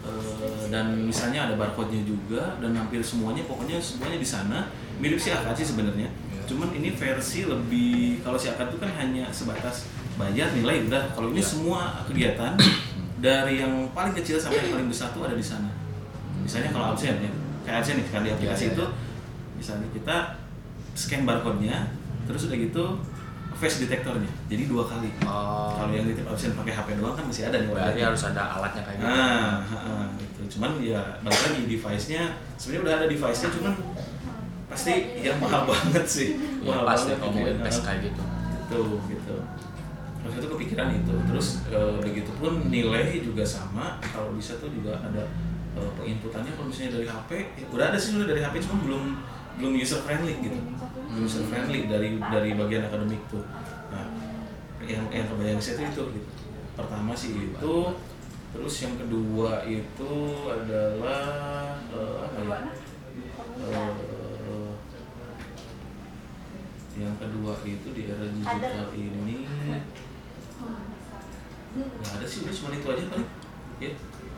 eh, 0.02 0.62
dan 0.66 1.06
misalnya 1.06 1.46
ada 1.46 1.54
barcode-nya 1.54 2.02
juga 2.02 2.58
dan 2.58 2.74
hampir 2.74 2.98
semuanya 2.98 3.46
pokoknya 3.46 3.78
semuanya 3.78 4.18
di 4.18 4.26
sana. 4.26 4.66
Mirip 4.98 5.22
si 5.22 5.30
akad 5.30 5.54
sih 5.54 5.70
sebenarnya. 5.70 6.10
Iya. 6.42 6.42
cuman 6.50 6.74
ini 6.74 6.90
versi 6.98 7.46
lebih 7.46 8.18
kalau 8.26 8.34
si 8.34 8.50
akad 8.50 8.74
itu 8.74 8.78
kan 8.82 8.90
hanya 8.98 9.30
sebatas 9.30 9.86
bayar 10.14 10.48
nilai 10.50 10.86
udah 10.86 11.02
kalau 11.10 11.28
ini 11.28 11.38
Iya. 11.38 11.48
semua 11.48 11.80
kegiatan 12.04 12.52
dari 13.24 13.54
yang 13.58 13.72
paling 13.90 14.12
kecil 14.12 14.36
sampai 14.36 14.60
yang 14.62 14.74
paling 14.74 14.88
besar 14.88 15.10
tuh 15.10 15.22
ada 15.22 15.32
di 15.32 15.42
sana 15.42 15.70
misalnya 16.38 16.70
kalau 16.70 16.92
absen 16.92 17.16
ya 17.16 17.30
kayak 17.62 17.76
absen 17.78 17.94
nih 17.96 18.06
kan 18.06 18.20
di 18.20 18.28
Iya, 18.28 18.34
aplikasi 18.34 18.64
itu 18.68 18.82
iya. 18.82 18.96
misalnya 19.54 19.88
kita 19.90 20.16
scan 20.92 21.22
barcode-nya 21.22 21.76
terus 22.22 22.44
udah 22.44 22.58
gitu 22.58 22.84
face 23.54 23.78
detektornya 23.80 24.26
jadi 24.46 24.66
dua 24.66 24.82
kali 24.82 25.06
Oh, 25.22 25.76
kalau 25.76 25.90
yang 25.90 26.04
nitip 26.04 26.26
absen 26.26 26.52
pakai 26.52 26.72
HP 26.72 26.88
doang 26.96 27.14
kan 27.14 27.24
masih 27.24 27.46
ada 27.46 27.56
nih 27.56 27.68
berarti 27.68 27.88
wajahnya. 27.94 28.06
harus 28.08 28.22
ada 28.26 28.42
alatnya 28.52 28.82
kayak 28.82 28.98
gitu 28.98 29.06
Nah, 29.08 29.54
gitu. 30.18 30.40
Cuman 30.50 30.70
ya 30.82 31.00
balik 31.20 31.40
lagi 31.40 31.62
device-nya 31.66 32.22
sebenarnya 32.56 32.82
udah 32.82 32.94
ada 32.94 33.06
device-nya 33.06 33.48
cuman 33.50 33.72
pasti 34.66 34.92
ya 35.18 35.32
mahal 35.36 35.62
banget 35.70 36.04
sih. 36.04 36.28
ya 36.58 36.72
mahal 36.72 36.84
pasti 36.86 37.08
banget 37.08 37.18
kalau 37.18 37.30
mau 37.30 37.38
gitu 37.38 37.46
ya. 37.46 37.54
invest 37.54 37.80
kayak 37.82 38.00
gitu 38.02 38.22
Gitu, 38.62 38.80
gitu. 39.06 39.36
Terus 40.22 40.34
itu 40.38 40.48
kepikiran 40.54 40.88
itu. 40.94 41.14
Terus 41.26 41.66
eh, 41.74 41.94
begitu 41.98 42.30
pun 42.38 42.52
nilai 42.70 43.18
juga 43.18 43.42
sama. 43.42 43.98
Kalau 43.98 44.30
bisa 44.38 44.54
tuh 44.62 44.70
juga 44.70 44.94
ada 45.02 45.26
eh, 45.74 45.90
penginputannya 45.98 46.54
kalau 46.54 46.70
misalnya 46.70 47.02
dari 47.02 47.06
HP, 47.10 47.30
ya 47.58 47.66
udah 47.74 47.86
ada 47.90 47.98
sih 47.98 48.14
udah 48.14 48.28
dari 48.30 48.40
HP 48.40 48.54
cuma 48.62 48.76
belum 48.86 49.04
belum 49.58 49.72
user 49.76 50.00
friendly 50.06 50.38
gitu. 50.38 50.58
Belum 51.10 51.26
user 51.26 51.44
friendly 51.50 51.90
dari 51.90 52.22
dari 52.22 52.50
bagian 52.54 52.86
akademik 52.86 53.22
tuh. 53.26 53.42
Nah, 53.90 54.06
yang 54.86 55.04
yang 55.10 55.26
kebayang 55.26 55.58
saya 55.58 55.82
tuh 55.82 55.86
itu 55.90 56.02
gitu. 56.22 56.30
Pertama 56.72 57.12
sih 57.12 57.36
itu, 57.36 57.76
terus 58.54 58.74
yang 58.80 58.94
kedua 58.96 59.66
itu 59.66 60.12
adalah 60.48 61.26
eh, 61.90 62.16
apa 62.22 62.38
ya? 62.46 62.58
Yang 66.92 67.14
kedua 67.24 67.52
itu 67.64 67.88
di 67.96 68.02
era 68.04 68.26
digital 68.28 68.88
ini 68.92 69.48
nggak 71.72 72.12
ada 72.20 72.26
sih 72.28 72.44
udah 72.44 72.52
cuma 72.52 72.68
itu 72.76 72.86
aja 72.92 73.04
paling 73.08 73.28
ya 73.80 73.90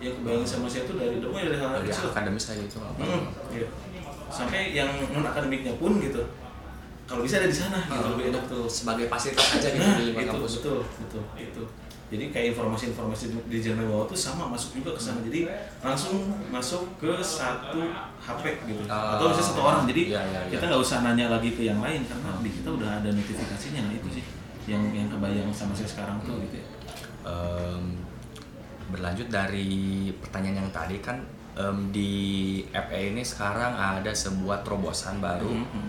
yang 0.02 0.14
kebayang 0.20 0.46
sama 0.46 0.66
saya 0.68 0.84
tuh 0.84 0.96
dari 1.00 1.16
dulu 1.18 1.32
dari 1.32 1.56
hal 1.56 1.80
dari 1.80 1.88
kecil. 1.88 2.12
akademis 2.12 2.44
gitu 2.50 2.78
apa? 2.82 3.02
Hmm, 3.02 3.24
iya. 3.54 3.68
sampai 4.28 4.74
yang 4.74 4.90
non 5.14 5.24
akademiknya 5.24 5.78
pun 5.80 5.96
gitu. 6.02 6.22
Kalau 7.04 7.20
bisa 7.20 7.36
ada 7.36 7.48
di 7.48 7.56
sana 7.56 7.84
gitu 7.84 8.16
lebih 8.16 8.32
enak 8.32 8.44
tuh. 8.48 8.64
sebagai 8.64 9.06
fasilitas 9.12 9.60
aja 9.60 9.68
gitu 9.72 9.84
nah 9.84 9.96
di 10.00 10.12
itu 10.12 10.24
kampus. 10.28 10.52
betul 10.60 10.78
betul 11.00 11.22
itu. 11.36 11.64
Jadi 12.04 12.24
kayak 12.30 12.46
informasi-informasi 12.54 13.24
di 13.48 13.58
Jerman 13.64 13.90
bawah 13.90 14.06
tuh 14.06 14.14
sama 14.14 14.46
masuk 14.52 14.76
juga 14.76 14.92
ke 14.92 15.00
sana. 15.00 15.24
Jadi 15.24 15.48
langsung 15.80 16.36
masuk 16.52 16.84
ke 17.00 17.10
satu 17.24 17.80
HP 18.20 18.44
gitu. 18.68 18.82
Ah, 18.86 19.16
atau 19.16 19.32
bisa 19.32 19.42
satu 19.42 19.60
orang. 19.64 19.88
Jadi 19.88 20.12
iya, 20.12 20.20
iya, 20.20 20.40
iya. 20.46 20.52
kita 20.52 20.68
nggak 20.68 20.82
usah 20.84 21.00
nanya 21.00 21.32
lagi 21.32 21.56
ke 21.56 21.64
yang 21.64 21.80
lain 21.80 22.04
karena 22.04 22.30
di 22.44 22.50
kita 22.52 22.68
udah 22.76 23.00
ada 23.00 23.08
notifikasinya. 23.08 23.88
Nah 23.88 23.94
itu 23.96 24.08
sih 24.20 24.24
yang 24.66 24.82
yang 24.90 25.06
kebayang 25.06 25.50
sama 25.50 25.72
saya 25.72 25.86
sekarang 25.86 26.16
tuh 26.20 26.40
gitu 26.42 26.56
ya 26.56 26.66
Em, 27.24 27.96
berlanjut 28.86 29.28
dari 29.28 29.72
pertanyaan 30.14 30.60
yang 30.60 30.70
tadi 30.70 31.00
kan 31.00 31.16
em, 31.54 31.88
di 31.88 32.12
FA 32.68 33.00
ini 33.02 33.22
sekarang 33.22 33.72
ada 33.72 34.12
sebuah 34.12 34.60
terobosan 34.60 35.18
baru 35.18 35.48
Mhm. 35.48 35.88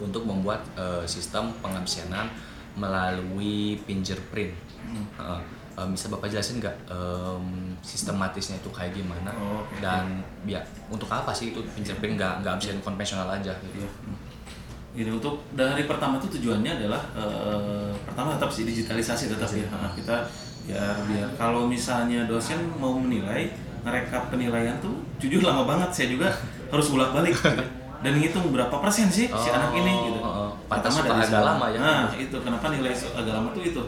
untuk 0.00 0.22
membuat 0.22 0.62
eh, 0.74 1.02
sistem 1.04 1.50
pengabsenan 1.56 2.30
melalui 2.76 3.74
fingerprint. 3.80 4.54
Mhm. 4.80 5.04
Heeh. 5.16 5.40
Em, 5.76 5.88
bisa 5.90 6.06
bapak 6.06 6.30
jelasin 6.30 6.56
nggak 6.56 6.76
em, 6.86 7.44
sistematisnya 7.82 8.56
itu 8.56 8.70
kayak 8.70 8.94
gimana 8.94 9.28
Oh, 9.34 9.60
oke. 9.60 9.76
dan 9.78 10.22
ya 10.44 10.62
untuk 10.86 11.10
apa 11.10 11.28
sih 11.30 11.50
itu 11.50 11.60
fingerprint 11.66 12.14
nggak 12.14 12.40
nggak 12.40 12.52
absen 12.54 12.78
konvensional 12.80 13.26
aja 13.28 13.52
gitu? 13.60 13.82
Iya. 13.82 13.90
Gini 14.96 15.10
untuk 15.12 15.44
dari 15.52 15.84
pertama 15.84 16.16
itu 16.16 16.28
tujuannya 16.30 16.72
adalah 16.74 17.02
eh, 17.12 17.92
pertama 18.02 18.32
tetap 18.32 18.48
sih 18.48 18.64
digitalisasi 18.64 19.28
tetap 19.28 19.48
ya 19.48 19.68
Nah, 19.68 19.92
kita 19.92 20.16
ya 20.64 20.82
biar 21.04 21.28
kalau 21.36 21.64
misalnya 21.64 22.24
dosen 22.24 22.58
mau 22.74 22.96
menilai 22.96 23.52
ngerekap 23.84 24.28
penilaian 24.28 24.74
tuh 24.80 24.90
jujur 25.16 25.38
lama 25.40 25.62
banget 25.62 25.92
saya 25.92 26.08
juga 26.10 26.26
harus 26.72 26.86
bolak 26.88 27.12
balik 27.12 27.36
dan 27.96 28.12
ngitung 28.12 28.50
berapa 28.50 28.72
persen 28.74 29.06
sih 29.06 29.26
si 29.26 29.48
Oh, 29.48 29.54
anak 29.54 29.70
ini 29.74 29.92
gitu. 30.06 30.18
oh, 30.18 30.32
oh. 30.42 30.50
Pertama 30.66 30.98
agak 31.06 31.28
sana. 31.28 31.54
lama 31.54 31.66
ya. 31.68 31.78
Nah 31.78 32.02
itu 32.12 32.36
kenapa 32.36 32.66
nilai 32.68 32.90
agak 32.92 33.32
lama 33.32 33.48
tuh 33.52 33.62
itu 33.62 33.82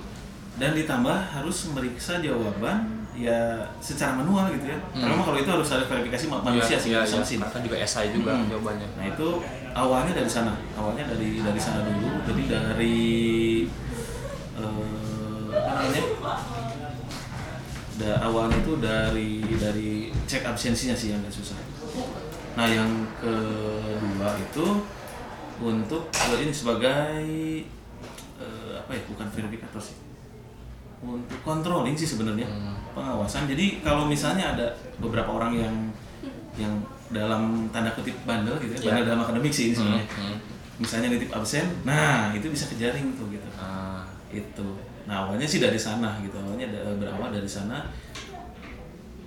dan 0.55 0.71
ditambah 0.73 1.17
harus 1.33 1.57
memeriksa 1.67 2.19
jawaban 2.19 2.85
ya 3.15 3.59
secara 3.79 4.15
manual 4.15 4.47
gitu 4.53 4.71
ya. 4.71 4.79
Hmm. 4.93 5.03
Karena 5.03 5.23
kalau 5.25 5.39
itu 5.39 5.51
harus 5.51 5.69
ada 5.69 5.85
verifikasi 5.85 6.25
ma- 6.27 6.43
manusia 6.43 6.77
sih 6.77 6.91
Iya, 6.91 7.03
bisa 7.03 7.15
iya, 7.15 7.23
mesin. 7.23 7.39
Karena 7.41 7.61
juga 7.63 7.77
SI 7.81 8.07
juga 8.13 8.33
Hmm. 8.33 8.47
jawabannya. 8.47 8.89
Nah 8.93 9.05
itu 9.09 9.29
awalnya 9.79 10.13
dari 10.19 10.27
sana, 10.27 10.59
awalnya 10.75 11.07
dari 11.07 11.39
dari 11.39 11.61
sana 11.61 11.87
dulu. 11.87 12.09
Jadi 12.27 12.43
dari 12.51 12.99
eh, 14.59 15.47
apa 15.55 15.71
namanya? 15.79 16.05
Da, 17.99 18.11
awalnya 18.23 18.59
itu 18.63 18.79
dari 18.79 19.43
dari 19.59 19.91
cek 20.27 20.43
absensinya 20.47 20.95
sih 20.95 21.15
yang 21.15 21.23
agak 21.23 21.35
susah. 21.35 21.59
Nah 22.55 22.67
yang 22.67 22.91
kedua 23.19 24.35
itu 24.39 24.67
untuk 25.59 26.11
eh, 26.11 26.39
ini 26.43 26.53
sebagai 26.55 27.23
eh, 28.39 28.73
apa 28.75 28.91
ya? 28.91 29.03
Bukan 29.07 29.27
verifikator 29.31 29.83
sih. 29.83 29.99
Untuk 30.99 31.39
controlling 31.47 31.95
sih 31.95 32.11
sebenarnya 32.11 32.51
Hmm. 32.51 32.75
pengawasan. 32.95 33.47
Jadi 33.47 33.79
kalau 33.87 34.11
misalnya 34.11 34.59
ada 34.59 34.67
beberapa 34.99 35.31
orang 35.31 35.55
yang 35.55 35.75
yang 36.59 36.75
dalam 37.11 37.43
tanda 37.69 37.89
kutip 37.91 38.15
bandel 38.23 38.55
gitu 38.59 38.73
ya, 38.75 38.79
Ya. 38.79 38.89
bandel 38.93 39.05
dalam 39.09 39.21
akademik 39.23 39.49
sih 39.51 39.65
ini 39.67 39.75
sebenarnya. 39.75 40.07
Hmm, 40.07 40.25
hmm. 40.25 40.37
Misalnya 40.79 41.09
nitip 41.11 41.31
absen, 41.31 41.67
nah 41.83 42.31
itu 42.31 42.47
bisa 42.47 42.65
kejaring 42.67 43.13
tuh 43.15 43.27
gitu. 43.29 43.49
Ah, 43.55 44.05
Itu. 44.29 44.77
Nah 45.05 45.25
awalnya 45.25 45.45
sih 45.45 45.57
dari 45.57 45.75
sana 45.75 46.21
gitu, 46.21 46.37
awalnya 46.37 46.69
da- 46.69 46.85
berawal 46.95 47.29
dari 47.29 47.49
sana 47.49 47.81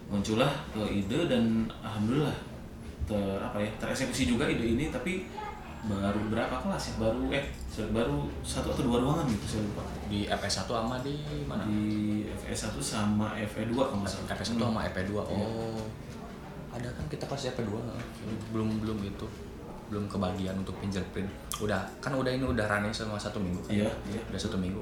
muncullah 0.07 0.51
ke 0.69 0.81
ide 0.93 1.25
dan 1.25 1.43
alhamdulillah 1.79 2.35
ter 3.01 3.17
apa 3.39 3.57
ya 3.57 3.69
tereksekusi 3.77 4.27
juga 4.27 4.43
ide 4.45 4.75
ini 4.75 4.91
tapi 4.91 5.23
baru 5.81 6.29
berapa 6.29 6.53
kelas 6.53 6.83
ya 6.85 7.01
baru 7.01 7.31
eh 7.31 7.45
baru 7.89 8.29
satu 8.39 8.69
atau 8.69 8.83
dua 8.85 9.01
ruangan 9.01 9.25
gitu 9.25 9.45
saya 9.49 9.61
lupa 9.65 9.81
di 10.05 10.29
FS1 10.29 10.67
sama 10.69 10.95
di 11.01 11.15
mana? 11.41 11.63
di 11.65 11.81
FS1 12.29 12.75
sama 12.77 13.33
FE2 13.33 13.73
kalau 13.73 13.97
nggak 13.97 14.11
salah 14.11 14.27
FS1 14.29 14.53
Hmm. 14.53 14.63
sama 14.67 14.79
EP2. 14.85 15.11
Oh. 15.17 15.81
Ada 16.71 16.87
kan 16.95 17.05
kita 17.11 17.27
pas 17.27 17.39
EP2 17.39 17.67
belum 18.55 18.69
belum 18.79 18.99
itu 19.03 19.27
belum 19.91 20.07
kebagian 20.07 20.55
untuk 20.55 20.75
fingerprint. 20.79 21.27
Udah 21.59 21.83
kan 21.99 22.15
udah 22.15 22.31
ini 22.31 22.47
udah 22.47 22.63
running 22.63 22.95
selama 22.95 23.19
satu 23.19 23.43
minggu. 23.43 23.59
kan? 23.67 23.75
Iya, 23.75 23.91
iya. 24.07 24.21
Udah 24.31 24.39
satu 24.39 24.55
minggu. 24.55 24.79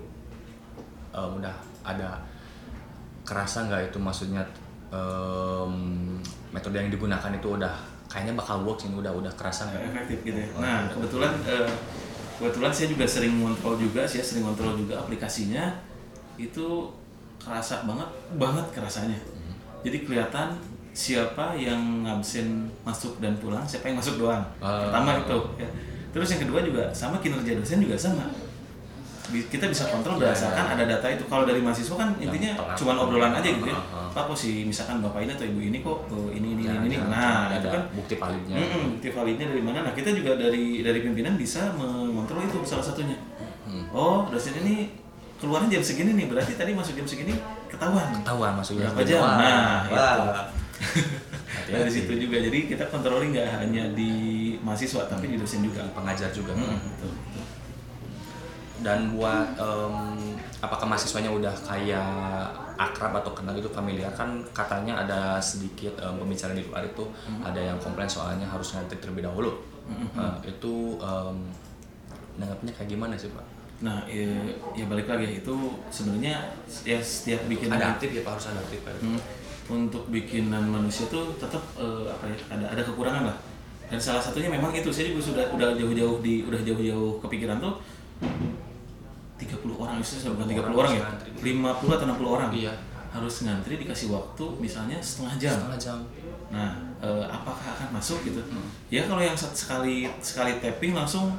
Eh, 1.10 1.30
udah 1.42 1.56
ada 1.82 2.22
kerasa 3.26 3.66
nggak 3.66 3.90
itu 3.90 3.98
maksudnya 3.98 4.46
em, 4.94 5.74
metode 6.54 6.78
yang 6.78 6.94
digunakan 6.94 7.30
itu 7.34 7.58
udah 7.58 7.74
kayaknya 8.10 8.34
bakal 8.38 8.66
works 8.66 8.90
ini 8.90 8.98
udah 8.98 9.14
udah 9.14 9.34
kerasa 9.34 9.70
nggak? 9.70 9.82
efektif 9.90 10.18
gitu 10.30 10.38
ya. 10.38 10.48
Nah 10.58 10.86
gitu. 10.86 11.02
kebetulan 11.02 11.34
eh, 11.46 11.70
kebetulan 12.38 12.72
saya 12.74 12.88
juga 12.90 13.06
sering 13.10 13.34
ngontrol 13.42 13.76
juga 13.78 14.02
sih, 14.06 14.22
ya, 14.22 14.26
sering 14.26 14.46
ngontrol 14.46 14.78
juga 14.78 15.02
aplikasinya 15.02 15.74
itu 16.38 16.90
kerasa 17.42 17.86
banget 17.86 18.10
banget 18.38 18.66
kerasanya. 18.74 19.18
Hmm. 19.18 19.54
Jadi 19.86 19.98
kelihatan 20.06 20.58
siapa 20.92 21.54
yang 21.54 21.80
ngabsen 22.02 22.48
masuk 22.82 23.18
dan 23.18 23.36
pulang, 23.36 23.64
siapa 23.64 23.88
yang 23.88 23.98
masuk 23.98 24.18
doang. 24.18 24.44
Ah. 24.60 24.84
Pertama 24.84 25.18
itu. 25.18 25.38
Ya. 25.56 25.70
Terus 26.10 26.28
yang 26.30 26.42
kedua 26.44 26.60
juga 26.60 26.84
sama 26.90 27.18
kinerja 27.18 27.54
dosen 27.54 27.80
juga 27.80 27.96
sama. 27.96 28.26
Kita 29.30 29.62
bisa 29.64 29.86
kontrol 29.88 30.18
Iya, 30.18 30.34
berdasarkan 30.34 30.66
iya. 30.66 30.74
ada 30.74 30.84
data 30.90 31.06
itu 31.08 31.22
kalau 31.24 31.46
dari 31.46 31.62
mahasiswa 31.62 31.94
kan 31.94 32.10
intinya 32.18 32.50
cuma 32.74 32.98
obrolan 32.98 33.30
aja 33.32 33.46
gitu 33.46 33.62
ya 33.62 33.78
Heeh. 33.78 34.10
pak 34.10 34.26
kok 34.26 34.34
si 34.34 34.66
misalkan 34.66 35.06
bapak 35.06 35.22
ini 35.22 35.32
atau 35.32 35.46
ibu 35.46 35.62
ini 35.62 35.78
kok 35.80 36.02
oh, 36.10 36.34
ini 36.34 36.58
ini 36.58 36.66
Jangan- 36.66 36.82
ini 36.84 36.96
ini 36.98 37.06
nah 37.06 37.54
itu 37.54 37.70
kan 37.70 37.84
bukti 37.94 38.18
validnya 38.18 38.58
Mm-mm, 38.58 38.84
bukti 38.98 39.10
validnya 39.14 39.46
dari 39.46 39.62
mana 39.62 39.86
nah 39.86 39.94
kita 39.94 40.10
juga 40.12 40.34
dari 40.34 40.82
dari 40.82 41.00
pimpinan 41.00 41.38
bisa 41.38 41.70
mengontrol 41.72 42.42
itu 42.42 42.58
salah 42.66 42.82
satunya 42.84 43.14
Hmm. 43.70 43.86
oh 43.94 44.26
dosen 44.26 44.58
ini 44.60 44.98
keluarnya 45.38 45.78
jam 45.78 45.84
segini 45.86 46.18
nih 46.18 46.26
berarti 46.26 46.58
tadi 46.58 46.74
masuk 46.74 46.98
jam 46.98 47.06
segini 47.06 47.38
ketahuan 47.70 48.10
ketahuan 48.18 48.58
masuknya 48.58 48.90
Berapa 48.90 49.06
jam? 49.06 49.22
Nah, 49.22 49.38
wah. 49.86 50.14
itu. 50.18 50.26
Nah, 51.70 51.86
di 51.86 51.92
situ 51.92 52.12
juga. 52.18 52.42
Jadi 52.42 52.66
kita 52.66 52.90
kontrolnya 52.90 53.28
nggak 53.30 53.50
hanya 53.62 53.84
di 53.94 54.12
mahasiswa 54.58 55.06
tapi 55.06 55.30
di 55.30 55.38
dosen 55.38 55.62
juga 55.62 55.86
pengajar 55.94 56.34
juga. 56.34 56.56
Mm, 56.56 56.78
betul, 56.98 57.12
betul. 57.14 57.46
dan 58.80 59.12
buat 59.12 59.60
em, 59.60 59.96
apakah 60.64 60.88
mahasiswanya 60.88 61.28
udah 61.28 61.52
kayak 61.68 62.48
akrab 62.80 63.12
atau 63.20 63.36
kenal 63.36 63.52
gitu 63.54 63.68
familiar? 63.70 64.08
Kan 64.16 64.40
katanya 64.56 65.04
ada 65.04 65.36
sedikit 65.44 66.00
em, 66.00 66.16
pembicaraan 66.16 66.56
di 66.56 66.64
luar 66.64 66.88
itu 66.88 67.04
ada 67.44 67.60
yang 67.60 67.76
komplain 67.78 68.08
soalnya 68.08 68.48
harus 68.48 68.72
ngetik 68.74 69.04
terlebih 69.04 69.28
dahulu. 69.28 69.52
Eh, 70.16 70.56
itu 70.56 70.96
em, 70.98 71.38
nanggapnya 72.40 72.72
kayak 72.72 72.90
gimana 72.90 73.20
sih 73.20 73.28
pak? 73.30 73.44
Nah, 73.80 74.04
ya, 74.08 74.28
ya 74.76 74.86
balik 74.88 75.08
lagi 75.08 75.40
itu 75.40 75.56
sebenarnya 75.88 76.52
ya 76.84 77.00
setiap 77.00 77.48
bikin 77.48 77.68
ada 77.72 77.96
aktif 77.96 78.12
ya 78.12 78.24
pak? 78.24 78.32
Harus 78.40 78.48
ada 78.48 78.60
aktif 78.64 78.80
pak. 78.84 78.96
Hmm, 79.00 79.20
untuk 79.70 80.10
bikinan 80.10 80.66
manusia 80.66 81.06
tuh 81.08 81.30
tetap 81.38 81.62
eh, 81.78 82.06
apa 82.06 82.26
ya 82.26 82.36
ada 82.50 82.66
ada 82.74 82.82
kekurangan 82.82 83.24
lah 83.30 83.38
dan 83.90 83.98
salah 83.98 84.22
satunya 84.22 84.50
memang 84.50 84.70
itu 84.70 84.90
saya 84.90 85.10
juga 85.10 85.22
sudah 85.30 85.46
udah 85.50 85.70
jauh-jauh 85.74 86.22
di 86.22 86.42
udah 86.44 86.62
jauh-jauh 86.62 87.22
kepikiran 87.22 87.58
tuh 87.58 87.78
30 89.40 89.56
orang 89.72 89.96
itu 89.98 90.28
bukan 90.28 90.48
30 90.52 90.60
orang, 90.60 90.74
Orang 90.76 90.92
ya 90.92 91.02
ngantri. 91.08 91.30
50 91.56 91.96
atau 91.96 92.06
60 92.12 92.28
orang 92.28 92.50
Iya. 92.52 92.74
harus 93.10 93.36
ngantri 93.42 93.74
dikasih 93.80 94.08
waktu 94.12 94.46
misalnya 94.60 94.98
setengah 95.02 95.34
jam 95.40 95.56
Setengah 95.58 95.80
jam. 95.80 95.98
Nah, 96.50 96.72
eh, 97.00 97.26
apakah 97.26 97.66
akan 97.78 97.90
masuk 97.96 98.22
gitu? 98.22 98.42
Hmm. 98.44 98.68
Ya 98.92 99.06
kalau 99.06 99.22
yang 99.22 99.34
sekali 99.34 100.06
sekali 100.20 100.60
tapping 100.60 100.94
langsung 100.94 101.34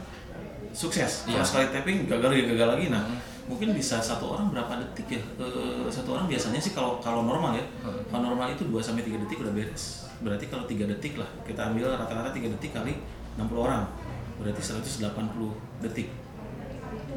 sukses. 0.73 1.27
Kalau 1.29 1.39
Iya. 1.39 1.47
sekali 1.47 1.67
tapping 1.71 1.99
gagal 2.09 2.31
ya 2.35 2.45
gagal 2.55 2.69
lagi. 2.79 2.87
Nah, 2.91 3.03
Hmm. 3.05 3.19
Mungkin 3.51 3.75
bisa 3.75 3.99
satu 3.99 4.39
orang 4.39 4.55
berapa 4.55 4.79
detik 4.79 5.19
ya? 5.19 5.23
Eh, 5.43 5.91
satu 5.91 6.15
orang 6.15 6.31
biasanya 6.31 6.63
sih 6.63 6.71
kalau 6.71 7.03
kalau 7.03 7.27
normal 7.27 7.59
ya. 7.59 7.65
Hmm. 7.83 7.99
Kalau 8.07 8.23
normal 8.31 8.55
itu 8.55 8.63
2 8.71 8.79
sampai 8.79 9.03
3 9.03 9.19
detik 9.27 9.43
udah 9.43 9.51
beres. 9.51 10.07
Berarti 10.23 10.47
kalau 10.47 10.65
3 10.71 10.87
detik 10.87 11.19
lah, 11.19 11.27
kita 11.43 11.75
ambil 11.75 11.91
rata-rata 11.99 12.31
3 12.31 12.47
detik 12.47 12.71
kali 12.71 13.03
60 13.35 13.51
orang. 13.59 13.91
Berarti 14.39 14.63
180 14.63 15.83
detik. 15.83 16.09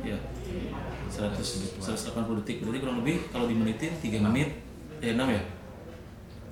Ya. 0.02 0.18
100 1.13 1.78
180 1.78 2.41
detik. 2.41 2.65
Berarti 2.65 2.80
kurang 2.82 2.98
lebih 3.06 3.30
kalau 3.30 3.46
dimenitin 3.46 3.93
3 4.02 4.26
menit 4.26 4.50
eh 5.06 5.13
6 5.13 5.22
ya? 5.22 5.43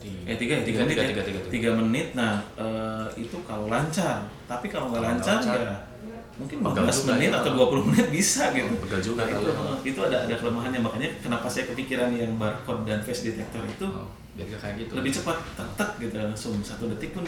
Eh 0.02 0.34
tiga 0.34 0.58
ya 0.58 0.65
tiga, 0.65 0.82
menit 0.82 0.98
tiga, 0.98 1.04
ya. 1.06 1.10
tiga, 1.13 1.24
tiga, 1.26 1.39
tiga. 1.46 1.52
Tiga 1.54 1.70
menit. 1.78 2.08
Nah 2.13 2.41
eh, 2.58 3.08
itu 3.17 3.38
kalau 3.46 3.65
lancar. 3.70 4.26
Tapi 4.46 4.65
kalau 4.70 4.94
nggak 4.94 5.02
lancar, 5.02 5.41
lancar, 5.41 5.58
ya 5.62 5.90
mungkin 6.34 6.58
pegel 6.60 6.84
15 6.84 6.96
juga 6.98 7.12
menit 7.13 7.30
ya. 7.30 7.38
atau 7.38 7.52
20 7.54 7.89
menit 7.89 8.08
bisa 8.10 8.44
gitu. 8.52 8.74
Pegel 8.80 9.02
juga 9.04 9.22
Nah, 9.22 9.30
itu, 9.30 9.48
kalau- 9.48 9.74
eh, 9.74 9.80
itu 9.86 10.00
ada 10.02 10.17
ada 10.24 10.36
kelemahannya 10.36 10.80
makanya 10.80 11.10
kenapa 11.20 11.46
saya 11.46 11.63
kepikiran 11.67 12.10
yang 12.12 12.32
barcode 12.36 12.84
dan 12.84 13.00
face 13.00 13.22
detector 13.26 13.62
itu 13.63 13.86
Oh, 13.86 14.08
biar 14.32 14.48
kayak 14.50 14.76
gitu. 14.80 14.91
lebih 14.96 15.12
cepat 15.12 15.38
tek 15.54 15.70
tek 15.76 15.89
gitu 16.00 16.15
langsung 16.15 16.54
satu 16.62 16.88
detik 16.88 17.12
pun 17.12 17.24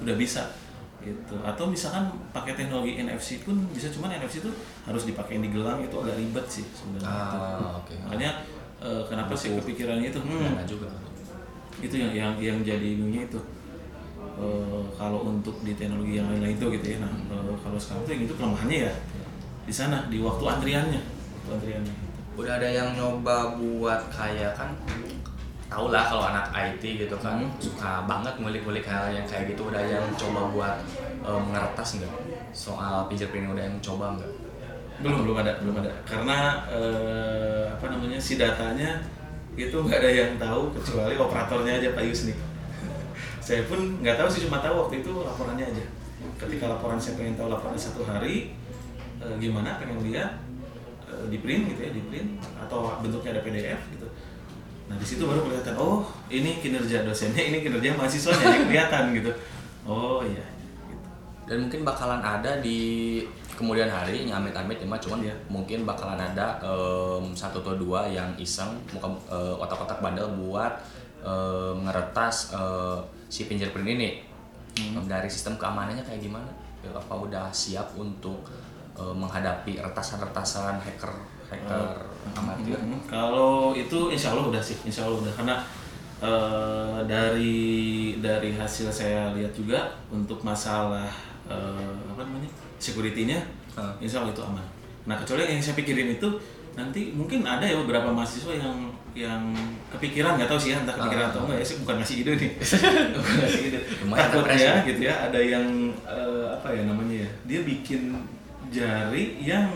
udah 0.00 0.14
bisa 0.14 0.54
gitu 1.00 1.36
atau 1.36 1.64
misalkan 1.66 2.00
pakai 2.30 2.54
teknologi 2.54 2.96
NFC 2.96 3.42
pun 3.42 3.58
bisa 3.68 3.90
cuman 3.90 4.14
NFC 4.14 4.40
itu 4.40 4.48
harus 4.82 5.02
dipakai 5.04 5.36
di 5.36 5.50
gelang 5.50 5.76
itu 5.78 5.92
agak 5.94 6.16
ribet 6.16 6.46
sih 6.48 6.64
sebenarnya 6.70 7.04
itu. 7.04 7.36
Ah, 7.36 7.76
oke. 7.76 7.94
makanya 8.02 8.30
eh, 8.78 9.02
kenapa 9.04 9.34
sih 9.34 9.52
kepikiran 9.52 10.00
itu 10.00 10.16
hmm, 10.16 10.64
juga. 10.64 10.88
itu 11.76 11.94
yang 11.94 12.12
yang 12.12 12.32
yang 12.38 12.58
jadi 12.60 12.86
ininya 12.96 13.20
itu 13.26 13.36
Eh, 14.34 14.82
kalau 14.98 15.30
untuk 15.30 15.62
di 15.62 15.78
teknologi 15.78 16.18
yang 16.18 16.26
lain-lain 16.26 16.58
itu 16.58 16.66
gitu 16.74 16.86
ya. 16.98 16.98
Nah 17.06 17.12
eh, 17.30 17.54
kalau 17.62 17.78
sekarang 17.78 18.02
tuh 18.02 18.12
yang 18.18 18.22
itu 18.26 18.34
kelemahannya 18.34 18.78
ya 18.90 18.92
di 19.64 19.70
sana 19.74 20.10
di 20.10 20.18
waktu 20.18 20.42
antriannya. 20.42 21.00
Waktu 21.46 21.50
antriannya. 21.54 21.94
Udah 22.34 22.58
ada 22.58 22.66
yang 22.66 22.88
nyoba 22.98 23.54
buat 23.54 24.10
kayak 24.10 24.58
kan 24.58 24.74
tau 25.70 25.86
lah 25.94 26.02
kalau 26.06 26.26
anak 26.34 26.50
IT 26.50 26.82
gitu 27.06 27.16
kan 27.22 27.38
Hmm. 27.46 27.50
suka 27.62 28.02
banget 28.10 28.34
ngulik-ngulik 28.42 28.82
hal 28.90 29.14
yang 29.14 29.22
kayak 29.22 29.54
gitu. 29.54 29.70
Udah 29.70 29.82
yang 29.86 30.02
coba 30.18 30.50
buat 30.50 30.76
em, 31.22 31.42
ngeretas 31.54 32.02
nggak? 32.02 32.12
Soal 32.50 33.06
fingerprint 33.06 33.54
udah 33.54 33.62
yang 33.70 33.78
coba 33.78 34.18
nggak? 34.18 34.30
Belum 34.98 35.30
belum 35.30 35.36
ada 35.46 35.62
belum 35.62 35.78
ada. 35.78 35.94
Karena 36.02 36.38
eh, 36.74 37.64
apa 37.70 37.86
namanya 37.86 38.18
si 38.18 38.34
datanya 38.34 38.98
itu 39.54 39.78
nggak 39.78 40.02
ada 40.02 40.10
yang 40.10 40.30
tahu 40.42 40.74
kecuali 40.74 41.14
operatornya 41.14 41.78
aja 41.78 41.94
Pak 41.94 42.02
Yusni 42.02 42.34
saya 43.44 43.68
pun 43.68 44.00
nggak 44.00 44.16
tahu 44.16 44.28
sih 44.32 44.48
cuma 44.48 44.64
tahu 44.64 44.88
waktu 44.88 45.04
itu 45.04 45.12
laporannya 45.12 45.68
aja 45.68 45.84
ketika 46.40 46.64
laporan 46.72 46.96
saya 46.96 47.20
pengen 47.20 47.36
tahu 47.36 47.52
laporan 47.52 47.76
satu 47.76 48.00
hari 48.08 48.56
eh, 49.20 49.34
gimana 49.36 49.76
pengen 49.76 50.00
lihat 50.00 50.40
eh, 51.04 51.28
di 51.28 51.44
print 51.44 51.76
gitu 51.76 51.80
ya 51.84 51.90
di 51.92 52.02
print 52.08 52.40
atau 52.56 52.96
bentuknya 53.04 53.36
ada 53.36 53.42
PDF 53.44 53.80
gitu 53.92 54.08
nah 54.88 54.96
di 54.96 55.04
situ 55.04 55.28
baru 55.28 55.44
kelihatan 55.44 55.76
oh 55.76 56.08
ini 56.32 56.60
kinerja 56.64 57.04
dosennya 57.04 57.40
ini 57.40 57.60
kinerja 57.60 57.92
mahasiswanya 57.96 58.44
yang 58.48 58.64
kelihatan 58.68 59.04
gitu 59.16 59.30
oh 59.84 60.24
iya 60.24 60.44
gitu. 60.88 61.04
dan 61.44 61.56
mungkin 61.68 61.80
bakalan 61.84 62.20
ada 62.24 62.60
di 62.64 63.20
kemudian 63.54 63.88
hari 63.88 64.26
yang 64.26 64.42
amit-amit 64.44 64.82
ya 64.82 64.88
cuman 64.88 65.20
Iya. 65.24 65.34
mungkin 65.48 65.86
bakalan 65.86 66.18
ada 66.20 66.58
em, 66.60 67.32
satu 67.32 67.62
atau 67.62 67.76
dua 67.78 68.08
yang 68.08 68.34
iseng 68.36 68.74
muka 68.92 69.08
eh, 69.30 69.54
otak-otak 69.56 70.02
bandel 70.02 70.28
buat 70.36 70.80
em, 71.22 71.86
ngeretas 71.86 72.52
eh, 72.52 72.98
si 73.26 73.44
fingerprint 73.44 73.88
ini 73.88 74.10
Hmm. 74.74 75.06
dari 75.06 75.30
sistem 75.30 75.54
keamanannya 75.54 76.02
kayak 76.02 76.18
gimana 76.20 76.50
Ya, 76.82 76.90
apa 76.90 77.14
udah 77.16 77.46
siap 77.48 77.94
untuk 77.94 78.42
eh, 78.92 79.14
menghadapi 79.14 79.78
retasan-retasan 79.78 80.76
hacker 80.76 81.14
hacker 81.46 81.94
amatir 82.34 82.76
Hmm, 82.76 82.98
Kalau 83.06 83.70
itu 83.72 84.10
insya 84.10 84.34
Allah 84.34 84.50
udah 84.50 84.58
sih, 84.58 84.76
insya 84.82 85.06
Allah 85.06 85.22
udah 85.22 85.32
karena 85.32 85.56
eh, 86.20 86.98
dari 87.06 87.58
dari 88.18 88.50
hasil 88.52 88.88
saya 88.88 89.30
lihat 89.32 89.52
juga 89.52 89.94
untuk 90.08 90.42
masalah 90.42 91.06
eh, 91.46 91.94
apa 92.10 92.20
namanya 92.20 92.50
security-nya, 92.76 93.38
Hmm. 93.74 93.94
insya 93.98 94.20
Allah 94.20 94.34
itu 94.34 94.42
aman. 94.42 94.66
Nah 95.06 95.16
kecuali 95.16 95.46
yang 95.46 95.62
saya 95.62 95.74
pikirin 95.74 96.14
itu 96.14 96.28
nanti 96.74 97.14
mungkin 97.14 97.42
ada 97.42 97.62
ya 97.62 97.78
beberapa 97.78 98.10
mahasiswa 98.10 98.54
yang 98.54 98.90
yang 99.14 99.54
kepikiran 99.94 100.34
nggak 100.34 100.50
tahu 100.50 100.58
sih 100.58 100.74
ya 100.74 100.82
entah 100.82 100.90
kepikiran 100.90 101.30
atau 101.30 101.46
enggak 101.46 101.62
ya 101.62 101.66
sih 101.66 101.76
bukan 101.80 101.94
ngasih 102.02 102.16
ide 102.26 102.32
nih. 102.34 102.50
Bukan 103.14 103.34
ngasih 103.38 103.62
ide. 103.70 103.78
Takutnya 104.02 104.72
gitu 104.82 105.00
ya 105.06 105.14
ada 105.30 105.38
yang 105.38 105.66
eh, 106.02 106.44
apa 106.50 106.68
ya 106.74 106.82
namanya 106.82 107.16
ya 107.22 107.30
dia 107.46 107.60
bikin 107.62 108.10
jari 108.68 109.38
yang 109.38 109.70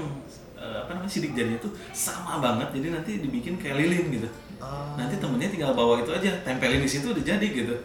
eh, 0.58 0.76
apa 0.82 0.90
namanya 0.90 1.06
sidik 1.06 1.38
jarinya 1.38 1.62
tuh 1.62 1.70
sama 1.94 2.42
banget 2.42 2.66
jadi 2.74 2.98
nanti 2.98 3.22
dibikin 3.22 3.54
kayak 3.56 3.78
lilin 3.78 4.10
gitu. 4.10 4.28
Ah. 4.58 4.90
nanti 4.98 5.22
temennya 5.22 5.54
tinggal 5.54 5.70
bawa 5.70 6.02
itu 6.02 6.10
aja 6.10 6.34
tempelin 6.42 6.82
di 6.82 6.90
situ 6.90 7.14
udah 7.14 7.22
jadi 7.22 7.46
gitu. 7.46 7.78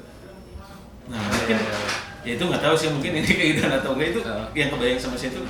Nah 1.06 1.22
mungkin 1.22 1.58
ya 2.26 2.34
itu 2.34 2.44
nggak 2.50 2.64
tahu 2.66 2.74
sih 2.74 2.90
mungkin 2.90 3.14
ini 3.14 3.30
keinginan 3.38 3.78
atau 3.78 3.94
enggak 3.94 4.10
itu 4.18 4.20
Ah. 4.26 4.50
yang 4.58 4.74
kebayang 4.74 4.98
sama 4.98 5.14
saya 5.14 5.30
itu 5.38 5.42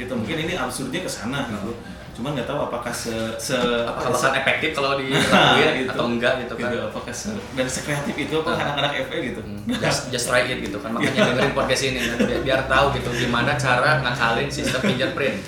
gitu 0.00 0.12
mungkin 0.16 0.36
ini 0.40 0.56
absurdnya 0.56 1.04
ke 1.04 1.10
sana 1.12 1.44
gitu 1.52 1.76
cuman 2.20 2.36
nggak 2.36 2.44
tahu 2.44 2.60
apakah 2.62 2.92
se, 2.92 3.08
se 3.40 3.56
apakah 3.56 4.12
bakal 4.12 4.32
efektif 4.36 4.76
kalau 4.76 5.00
dilakuin 5.00 5.72
gitu. 5.80 5.88
atau 5.88 6.04
enggak 6.06 6.32
gitu 6.44 6.52
kan 6.54 6.68
apakah 6.68 7.08
se, 7.10 7.32
dan 7.56 7.64
sekreatif 7.64 8.12
itu 8.14 8.34
apa 8.36 8.50
Ah. 8.50 8.60
anak-anak 8.60 8.92
FE 9.08 9.18
gitu 9.24 9.40
Hmm, 9.40 9.64
just 9.80 10.12
just 10.12 10.28
try 10.28 10.44
it 10.44 10.60
gitu 10.60 10.76
kan 10.76 10.92
makanya 10.92 11.32
dengerin 11.32 11.56
podcast 11.56 11.82
ini 11.82 11.96
kan, 11.98 12.20
biar, 12.20 12.40
biar 12.44 12.60
tahu 12.68 12.86
gitu 12.92 13.08
gimana 13.18 13.56
cara 13.56 14.04
ngakalin 14.04 14.52
sistem 14.52 14.84
fingerprint 14.84 15.40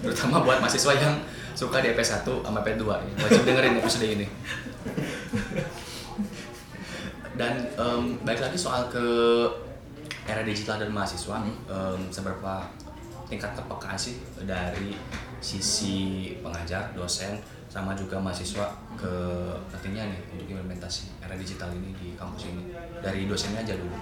terutama 0.00 0.40
buat 0.40 0.58
mahasiswa 0.58 0.96
yang 0.96 1.20
suka 1.52 1.84
di 1.84 1.92
EP1 1.92 2.24
sama 2.24 2.58
EP2 2.58 2.80
ya. 2.80 3.12
wajib 3.20 3.42
dengerin 3.44 3.76
episode 3.76 4.08
ini 4.08 4.26
dan 7.34 7.54
em, 7.70 8.02
balik 8.24 8.40
lagi 8.40 8.56
soal 8.56 8.88
ke 8.88 9.04
era 10.24 10.40
digital 10.40 10.78
dan 10.78 10.90
mahasiswa 10.90 11.38
em, 11.44 12.00
seberapa 12.08 12.64
tingkat 13.28 13.52
kepekaan 13.54 13.94
sih 13.94 14.16
dari 14.42 14.96
sisi 15.38 15.96
pengajar 16.40 16.90
dosen 16.92 17.38
sama 17.68 17.92
juga 17.92 18.16
mahasiswa 18.16 18.64
ke 18.96 19.12
nantinya 19.68 20.08
nih 20.08 20.20
untuk 20.32 20.46
implementasi 20.48 21.12
era 21.20 21.36
digital 21.36 21.68
ini 21.72 21.92
di 21.94 22.08
kampus 22.16 22.48
ini. 22.48 22.72
Dari 22.98 23.24
dosennya 23.24 23.62
aja 23.62 23.74
dulu. 23.76 23.94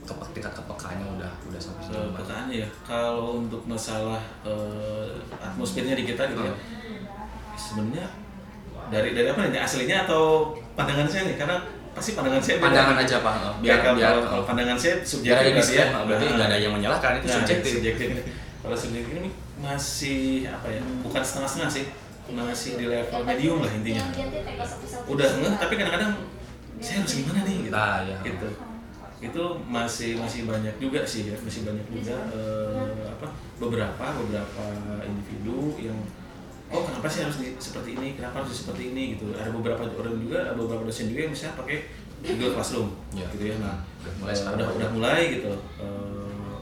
Kepe- 0.00 0.32
tingkat 0.32 0.52
kepekaannya 0.56 1.06
udah 1.16 1.32
udah 1.44 1.60
sampai 1.60 1.82
sejauh 1.86 2.08
mana 2.10 2.18
Pekaannya 2.24 2.56
ya 2.64 2.68
kalau 2.82 3.44
untuk 3.44 3.62
masalah 3.68 4.18
eh, 4.42 5.06
atmosfernya 5.38 5.92
di 5.94 6.04
kita 6.08 6.24
gitu 6.26 6.40
ya 6.40 6.54
sebenarnya 7.54 8.06
dari 8.90 9.14
dari 9.14 9.28
apa 9.30 9.46
nih 9.46 9.60
aslinya 9.60 10.08
atau 10.08 10.56
pandangan 10.74 11.06
saya 11.06 11.30
nih? 11.30 11.36
Karena 11.38 11.56
pasti 11.92 12.10
pandangan 12.16 12.42
saya 12.42 12.56
beda. 12.58 12.66
pandangan 12.66 12.96
aja 12.98 13.16
pak. 13.22 13.34
Biar 13.62 13.78
kalau, 13.84 13.96
biar 14.00 14.10
kalau, 14.10 14.22
kalau 14.26 14.44
pandangan 14.48 14.76
saya 14.80 14.94
biar 14.98 15.06
subjektif 15.06 15.66
ya. 15.78 15.86
berarti 15.94 16.24
nggak 16.26 16.48
ada 16.48 16.56
yang 16.58 16.72
menyalahkan 16.74 17.10
itu 17.20 17.26
Nah, 17.28 17.34
subjektif. 17.38 17.72
subjektif. 17.78 18.08
kalau 18.60 18.76
sendiri 18.76 19.10
ini 19.14 19.30
masih 19.60 20.48
apa 20.48 20.66
ya 20.68 20.80
bukan 21.04 21.20
setengah-setengah 21.20 21.70
sih 21.70 21.84
masih 22.30 22.78
di 22.78 22.86
level 22.86 23.20
medium 23.26 23.58
lah 23.60 23.70
intinya. 23.74 24.04
udah 25.04 25.28
enggak 25.36 25.54
tapi 25.58 25.74
kadang-kadang 25.76 26.12
saya 26.80 27.04
harus 27.04 27.12
gimana 27.20 27.40
nih? 27.44 27.56
gitu. 27.68 27.74
Ah, 27.76 27.98
ya. 28.06 28.16
gitu. 28.24 28.48
Itu 29.20 29.42
masih 29.68 30.16
masih 30.16 30.48
banyak 30.48 30.74
juga 30.80 31.04
sih 31.04 31.28
ya 31.28 31.36
masih 31.44 31.68
banyak 31.68 31.84
juga 31.92 32.16
eh, 32.32 33.04
apa 33.04 33.26
beberapa 33.60 34.04
beberapa 34.24 34.64
individu 35.04 35.76
yang 35.76 35.98
oh 36.72 36.86
kenapa 36.86 37.04
sih 37.10 37.26
harus 37.26 37.36
di, 37.36 37.52
seperti 37.60 37.98
ini? 37.98 38.16
Kenapa 38.16 38.40
harus 38.40 38.54
seperti 38.56 38.94
ini? 38.96 39.18
Gitu. 39.18 39.28
Ada 39.36 39.50
beberapa 39.52 39.82
orang 39.84 40.16
juga 40.24 40.38
ada 40.48 40.56
beberapa 40.56 40.88
dosen 40.88 41.10
juga 41.12 41.28
yang 41.28 41.32
misalnya 41.36 41.58
pakai 41.60 41.78
Google 42.24 42.52
Classroom 42.56 42.88
Ya. 43.12 43.26
gitu 43.34 43.44
ya. 43.44 43.56
Nah 43.60 43.76
Udah 44.00 44.12
mulai 44.16 44.32
eh, 44.32 44.36
sekarang. 44.38 44.56
udah 44.56 44.68
udah 44.78 44.88
mulai 44.96 45.20
gitu 45.36 45.50
Eh, 45.82 46.09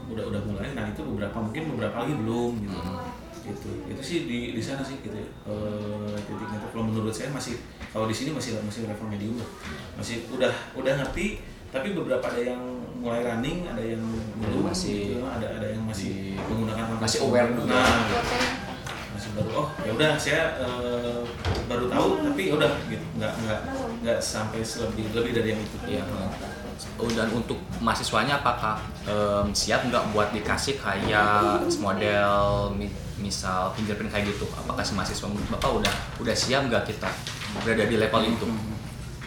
udah 0.09 0.23
udah 0.29 0.41
mulai. 0.45 0.67
Nah 0.73 0.89
itu 0.89 1.01
beberapa 1.05 1.37
mungkin 1.37 1.63
beberapa 1.77 1.95
lagi 2.01 2.13
belum 2.17 2.51
gitu. 2.65 2.77
Hmm. 2.77 2.97
gitu. 3.45 3.69
Itu 3.89 4.01
sih 4.01 4.17
di 4.29 4.39
di 4.53 4.61
sana 4.61 4.81
sih 4.81 4.99
gitu 4.99 5.15
ya. 5.15 5.29
Eh, 5.47 6.15
titiknya 6.27 6.59
kalau 6.69 6.85
menurut 6.89 7.13
saya 7.13 7.29
masih 7.29 7.61
kalau 7.89 8.05
di 8.05 8.15
sini 8.15 8.29
masih 8.33 8.57
masih 8.61 8.85
level 8.85 9.07
medium 9.07 9.37
lah. 9.37 9.49
Masih 9.97 10.25
udah 10.29 10.51
udah 10.75 10.93
ngerti 10.99 11.41
tapi 11.69 11.93
beberapa 11.93 12.25
ada 12.25 12.41
yang 12.41 12.61
mulai 12.97 13.21
running 13.21 13.61
ada 13.69 13.77
yang 13.79 14.01
belum 14.41 14.73
Masih 14.73 15.21
gitu, 15.21 15.21
ada 15.21 15.45
ada 15.45 15.67
yang 15.69 15.85
masih 15.85 16.33
di- 16.33 16.41
menggunakan 16.49 16.97
masih 16.97 17.19
aware 17.23 17.53
dulu. 17.53 17.69
nah 17.69 17.85
masih 19.13 19.29
baru 19.37 19.49
oh 19.53 19.67
ya 19.85 19.91
udah 19.93 20.11
saya 20.17 20.57
eh, 20.65 21.21
baru 21.69 21.85
tahu 21.85 22.07
tapi 22.25 22.41
ya 22.49 22.53
udah 22.57 22.71
gitu. 22.89 23.05
Nggak 23.21 23.33
nggak 23.45 23.59
nggak 24.01 24.17
sampai 24.17 24.65
lebih 24.65 25.05
lebih 25.13 25.31
dari 25.37 25.47
yang 25.53 25.61
itu. 25.61 25.77
Iya. 25.85 26.03
Oh, 26.95 27.07
dan 27.07 27.27
untuk 27.29 27.59
mahasiswanya 27.77 28.39
apakah 28.39 28.79
em, 29.03 29.51
siap 29.51 29.83
nggak 29.83 30.11
buat 30.11 30.31
dikasih 30.31 30.79
kayak 30.79 31.59
model 31.77 32.31
mi- 32.71 32.91
misal 33.17 33.67
fingerprint 33.73 34.07
kayak 34.07 34.31
gitu? 34.31 34.47
Apakah 34.53 34.79
si 34.79 34.95
mahasiswa 34.95 35.27
bapak 35.27 35.71
udah 35.75 35.93
udah 36.17 36.31
siap 36.31 36.67
nggak 36.67 36.83
kita 36.85 37.09
berada 37.59 37.83
di 37.83 37.95
level 37.95 38.21
itu? 38.25 38.47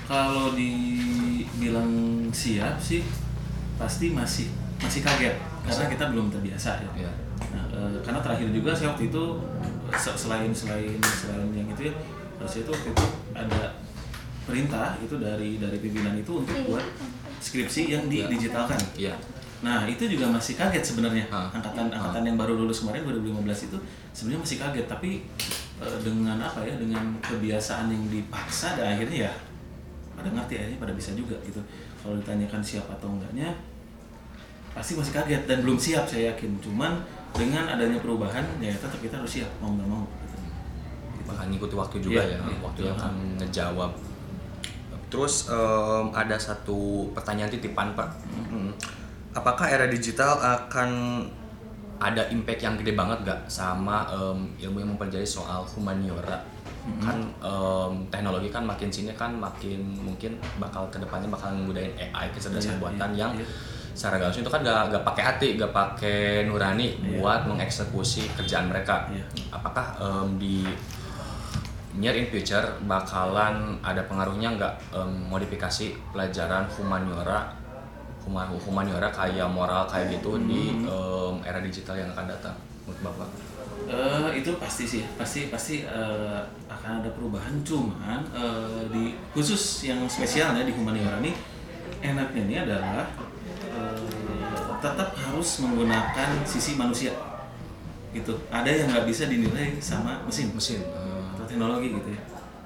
Kalau 0.03 0.53
dibilang 0.53 1.91
siap 2.31 2.77
sih 2.77 3.05
pasti 3.77 4.13
masih 4.13 4.49
masih 4.79 5.01
kaget 5.01 5.37
karena 5.63 5.85
kita 5.89 6.05
belum 6.11 6.27
terbiasa 6.29 6.81
ya. 6.81 6.91
Iya. 6.99 7.13
Nah, 7.53 7.65
eh, 7.71 7.97
karena 8.01 8.19
terakhir 8.19 8.49
juga 8.49 8.73
saya 8.73 8.93
waktu 8.93 9.09
itu 9.09 9.23
se- 9.93 10.17
selain 10.19 10.51
selain 10.51 10.97
selain 10.99 11.53
yang 11.53 11.69
itu 11.69 11.87
ya, 11.87 11.95
saya 12.43 12.65
itu 12.65 12.71
waktu 12.73 12.89
itu 12.91 13.05
ada 13.33 13.63
perintah 14.43 14.99
itu 14.99 15.15
dari 15.17 15.57
dari 15.57 15.79
pimpinan 15.79 16.19
itu 16.19 16.43
untuk 16.43 16.57
buat 16.67 16.83
skripsi 17.43 17.91
yang 17.91 18.07
Iya. 18.07 18.31
didigitalkan. 18.31 18.79
Iya. 18.95 19.15
Nah 19.63 19.87
itu 19.87 20.07
juga 20.07 20.27
masih 20.27 20.55
kaget 20.55 20.83
sebenarnya 20.85 21.27
Ah. 21.29 21.47
angkatan 21.51 21.87
angkatan 21.87 22.23
yang 22.25 22.35
baru 22.35 22.55
lulus 22.57 22.83
kemarin 22.83 23.03
2015 23.03 23.67
itu 23.67 23.79
sebenarnya 24.11 24.41
masih 24.41 24.57
kaget 24.59 24.87
tapi 24.87 25.11
eh, 25.79 25.99
dengan 26.01 26.39
apa 26.39 26.63
ya 26.63 26.75
dengan 26.75 27.03
kebiasaan 27.19 27.87
yang 27.87 28.05
dipaksa 28.07 28.75
dan 28.75 28.95
akhirnya 28.95 29.27
ya 29.27 29.33
pada 30.13 30.29
ngerti 30.29 30.55
akhirnya 30.57 30.79
pada 30.79 30.93
bisa 30.93 31.11
juga 31.13 31.35
gitu 31.43 31.59
kalau 31.99 32.15
ditanyakan 32.17 32.59
siap 32.59 32.87
atau 32.89 33.11
enggaknya 33.11 33.51
pasti 34.73 34.95
masih 34.95 35.13
kaget 35.13 35.43
dan 35.45 35.59
belum 35.61 35.77
siap 35.77 36.05
saya 36.07 36.33
yakin 36.33 36.59
cuman 36.59 36.99
dengan 37.31 37.65
adanya 37.67 37.99
perubahan 37.99 38.43
ya 38.59 38.73
tetap 38.73 38.99
kita 38.99 39.15
harus 39.17 39.33
siap 39.33 39.51
mau 39.59 39.71
nggak 39.71 39.87
mau 39.87 40.05
gitu. 40.23 40.37
Bakal 41.25 41.45
ngikuti 41.49 41.75
waktu 41.75 41.97
juga 42.01 42.21
Iya, 42.21 42.35
ya, 42.35 42.39
iya. 42.45 42.57
waktu 42.59 42.81
yang 42.83 42.97
akan 42.97 43.13
ngejawab. 43.39 43.91
Terus 45.13 45.47
em, 45.47 46.07
ada 46.11 46.35
satu 46.35 47.05
pertanyaan 47.13 47.53
titipan 47.53 47.93
pak, 47.93 48.09
Mm. 48.49 48.73
apakah 49.33 49.69
era 49.69 49.85
digital 49.87 50.41
akan 50.41 50.91
ada 51.99 52.27
impact 52.29 52.61
yang 52.61 52.75
gede 52.75 52.93
banget 52.93 53.21
gak 53.23 53.41
sama 53.47 54.09
em, 54.09 54.49
ilmu 54.59 54.81
yang 54.81 54.91
mempelajari 54.91 55.23
soal 55.23 55.63
humaniora? 55.69 56.41
Kan 56.99 57.21
em, 57.39 57.93
teknologi 58.09 58.49
kan 58.49 58.65
makin 58.65 58.89
sini 58.89 59.13
kan 59.13 59.37
makin 59.37 59.79
mungkin 60.01 60.35
bakal 60.57 60.89
ke 60.89 60.97
depannya 60.97 61.29
bakal 61.29 61.53
menggunakan 61.53 61.93
AI 62.11 62.33
kecerdasan 62.33 62.75
Iya, 62.75 62.81
buatan 62.81 63.11
iya, 63.13 63.21
yang 63.21 63.33
iya. 63.37 63.47
secara 63.93 64.17
langsung 64.19 64.43
itu 64.43 64.51
kan 64.51 64.65
gak, 64.65 64.91
gak 64.91 65.05
pakai 65.05 65.23
hati, 65.23 65.49
gak 65.55 65.71
pakai 65.71 66.49
nurani 66.49 66.97
Iya. 66.97 67.21
buat 67.21 67.45
mengeksekusi 67.47 68.33
kerjaan 68.35 68.67
mereka. 68.67 69.07
Iya. 69.13 69.23
Apakah 69.53 69.93
em, 70.01 70.41
di 70.41 70.65
near 71.93 72.17
in 72.17 72.27
future 72.27 72.65
bakalan 72.85 73.77
ada 73.85 74.01
pengaruhnya 74.09 74.57
nggak 74.57 74.75
em, 74.93 75.29
modifikasi 75.29 75.93
pelajaran 76.11 76.65
humaniora 76.73 77.53
huma- 78.25 78.49
humaniora 78.49 79.13
kayak 79.13 79.49
moral 79.51 79.85
kayak 79.85 80.17
gitu 80.17 80.41
di 80.43 80.73
em, 80.73 81.35
era 81.45 81.61
digital 81.61 82.01
yang 82.01 82.09
akan 82.13 82.27
datang 82.29 82.57
menurut 82.85 83.01
bapak? 83.05 83.29
Eh, 83.83 84.41
itu 84.41 84.57
pasti 84.57 84.85
sih 84.87 85.03
pasti 85.19 85.51
pasti 85.51 85.83
eh, 85.85 86.41
akan 86.71 87.03
ada 87.03 87.11
perubahan 87.13 87.61
cuman 87.61 88.25
eh, 88.33 88.83
di 88.89 89.05
khusus 89.35 89.85
yang 89.85 90.01
spesial 90.09 90.55
ya 90.57 90.63
di 90.65 90.73
humaniora 90.73 91.19
ini 91.21 91.35
enaknya 92.01 92.41
ini 92.47 92.55
adalah 92.63 93.07
eh, 93.69 94.09
tetap 94.81 95.13
harus 95.15 95.61
menggunakan 95.61 96.29
sisi 96.43 96.75
manusia 96.75 97.13
gitu 98.13 98.37
ada 98.53 98.69
yang 98.69 98.89
nggak 98.93 99.09
bisa 99.09 99.25
dinilai 99.27 99.77
sama 99.81 100.21
mesin 100.25 100.53
Mesin. 100.53 100.81
Teknologi 101.53 101.93
gitu 101.93 102.09
ya. 102.09 102.23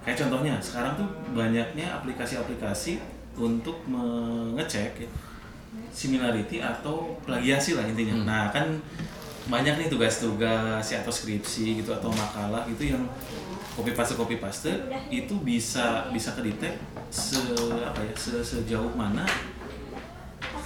Kayak 0.07 0.16
contohnya 0.22 0.55
sekarang 0.62 0.94
tuh 0.94 1.09
banyaknya 1.35 1.87
aplikasi-aplikasi 1.99 3.03
untuk 3.37 3.83
mengecek 3.90 5.03
ya, 5.03 5.09
similarity 5.90 6.62
atau 6.62 7.18
plagiasi 7.27 7.75
lah 7.75 7.85
intinya. 7.85 8.14
Hmm. 8.16 8.25
nah 8.25 8.44
kan 8.55 8.66
banyak 9.46 9.79
nih 9.79 9.88
tugas-tugas 9.90 10.83
ya, 10.83 11.03
atau 11.03 11.12
skripsi 11.12 11.83
gitu 11.83 11.90
atau 11.94 12.11
makalah 12.11 12.66
gitu 12.66 12.94
yang 12.94 13.03
copy 13.79 13.94
paste 13.94 14.14
copy 14.18 14.42
paste 14.42 14.72
itu 15.12 15.35
bisa 15.46 16.11
bisa 16.11 16.35
kedetek 16.35 16.81
se 17.12 17.38
apa 17.79 18.01
ya 18.03 18.14
se, 18.16 18.42
sejauh 18.42 18.90
mana 18.96 19.22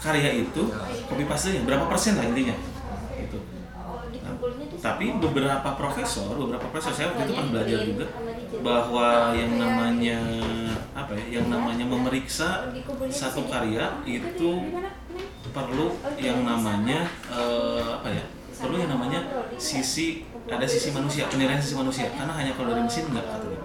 karya 0.01 0.47
itu 0.47 0.63
copy 1.09 1.25
paste 1.29 1.57
nya 1.57 1.61
berapa 1.65 1.89
persen 1.89 2.17
lah 2.17 2.25
intinya. 2.29 2.57
Gitu 3.17 3.41
tapi 4.81 5.13
beberapa 5.21 5.77
profesor, 5.77 6.33
beberapa 6.33 6.65
profesor 6.73 6.93
saya 6.97 7.13
waktu 7.13 7.29
itu 7.29 7.33
pernah 7.37 7.53
belajar 7.53 7.81
juga 7.85 8.07
bahwa 8.65 9.09
yang 9.37 9.53
namanya 9.61 10.19
apa 10.97 11.13
ya, 11.17 11.41
yang 11.41 11.47
namanya 11.53 11.85
memeriksa 11.85 12.73
satu 13.13 13.45
karya 13.47 14.01
itu 14.09 14.51
perlu 15.53 15.97
yang 16.17 16.43
namanya 16.49 17.09
eh, 17.29 17.85
apa 18.01 18.09
ya, 18.09 18.25
perlu 18.57 18.81
yang 18.81 18.91
namanya 18.93 19.21
sisi 19.61 20.25
ada 20.49 20.65
sisi 20.65 20.91
manusia, 20.91 21.29
penilaian 21.29 21.61
sisi 21.61 21.77
manusia. 21.77 22.09
Karena 22.17 22.33
hanya 22.33 22.57
kalau 22.57 22.73
dari 22.73 22.83
mesin 22.83 23.13
enggak 23.13 23.29
katanya. 23.29 23.61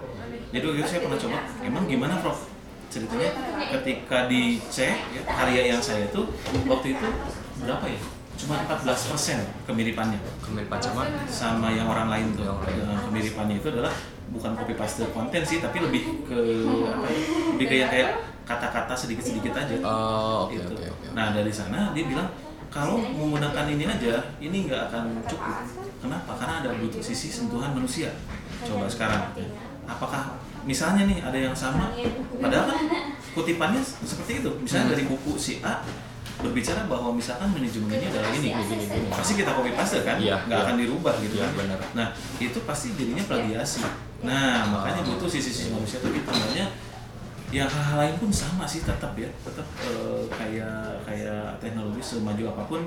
Jadi 0.53 0.63
waktu 0.67 0.79
itu 0.79 0.89
saya 0.91 1.01
pernah 1.03 1.19
coba, 1.19 1.37
emang 1.63 1.83
gimana 1.87 2.15
Prof? 2.19 2.39
Ceritanya 2.91 3.29
ketika 3.75 4.31
dicek 4.31 4.95
ya, 5.11 5.21
karya 5.27 5.61
yang 5.75 5.81
saya 5.83 6.07
itu 6.07 6.21
waktu 6.63 6.95
itu 6.95 7.07
berapa 7.59 7.85
ya? 7.91 7.99
Cuma 8.35 8.59
14% 8.67 9.65
kemiripannya 9.65 10.19
kemiripan 10.43 10.79
sama 10.79 11.01
sama 11.25 11.67
yang 11.71 11.87
orang 11.87 12.11
lain 12.11 12.27
tuh. 12.35 12.43
Yang 12.43 12.59
lain. 12.61 12.77
Nah, 12.85 12.99
kemiripannya 13.07 13.55
itu 13.57 13.67
adalah 13.71 13.93
bukan 14.25 14.51
copy 14.53 14.73
paste 14.75 15.03
konten 15.09 15.41
sih, 15.41 15.63
tapi 15.63 15.77
lebih 15.79 16.25
ke 16.27 16.37
apa 16.85 17.07
ya? 17.07 17.19
Lebih 17.55 17.67
kayak 17.67 17.87
kayak 17.89 18.09
kata-kata 18.45 18.93
sedikit-sedikit 18.93 19.53
aja. 19.55 19.75
Oh, 19.81 20.45
oke 20.45 20.53
Gitu. 20.53 20.69
oke 20.69 20.85
oke. 20.91 21.05
Nah 21.13 21.31
dari 21.31 21.49
sana 21.49 21.95
dia 21.95 22.05
bilang 22.05 22.29
kalau 22.67 22.99
menggunakan 22.99 23.65
ini 23.71 23.87
aja, 23.87 24.19
ini 24.37 24.67
nggak 24.67 24.91
akan 24.91 25.23
cukup. 25.25 25.55
Kenapa? 26.03 26.31
Karena 26.35 26.59
ada 26.59 26.69
butuh 26.75 26.99
sisi 26.99 27.31
sentuhan 27.31 27.71
manusia. 27.71 28.11
Coba 28.61 28.85
sekarang, 28.85 29.31
apakah 29.87 30.35
misalnya 30.61 31.07
nih 31.07 31.23
ada 31.23 31.37
yang 31.39 31.55
sama, 31.55 31.89
padahal 32.35 32.67
kan 32.67 32.79
kutipannya 33.31 33.79
seperti 33.79 34.43
itu. 34.43 34.51
Misalnya 34.59 34.91
Hmm. 34.91 34.93
dari 34.97 35.03
buku 35.07 35.31
si 35.39 35.63
A 35.63 35.81
berbicara 36.35 36.83
bahwa 36.85 37.09
misalkan 37.11 37.47
manajemen 37.47 37.87
ini 37.89 38.05
adalah 38.07 38.29
ini, 38.31 38.47
gini, 38.51 38.63
gini, 38.67 38.85
gini. 38.85 39.07
pasti 39.07 39.33
kita 39.35 39.51
copy 39.51 39.71
paste 39.71 40.03
kan, 40.03 40.19
Iya, 40.19 40.35
nggak 40.45 40.59
iya. 40.59 40.65
akan 40.67 40.75
dirubah 40.75 41.13
gitu 41.19 41.35
Iya, 41.39 41.47
kan. 41.47 41.51
benar. 41.55 41.79
Nah 41.95 42.07
itu 42.37 42.59
pasti 42.63 42.87
jadinya 42.93 43.23
plagiasi. 43.23 43.81
Nah 44.23 44.67
makanya 44.67 45.01
butuh 45.05 45.29
sisi-sisi 45.29 45.71
manusia 45.71 45.99
tapi 45.99 46.19
sebenarnya 46.19 46.67
yang 47.53 47.69
hal-hal 47.69 47.97
lain 48.03 48.15
pun 48.17 48.27
sama 48.33 48.65
sih 48.65 48.81
tetap 48.81 49.13
ya 49.15 49.29
tetap 49.45 49.63
eh, 49.79 50.21
kayak 50.27 50.97
kayak 51.05 51.55
teknologi 51.61 52.01
semaju 52.01 52.51
apa 52.51 52.63
pun 52.67 52.81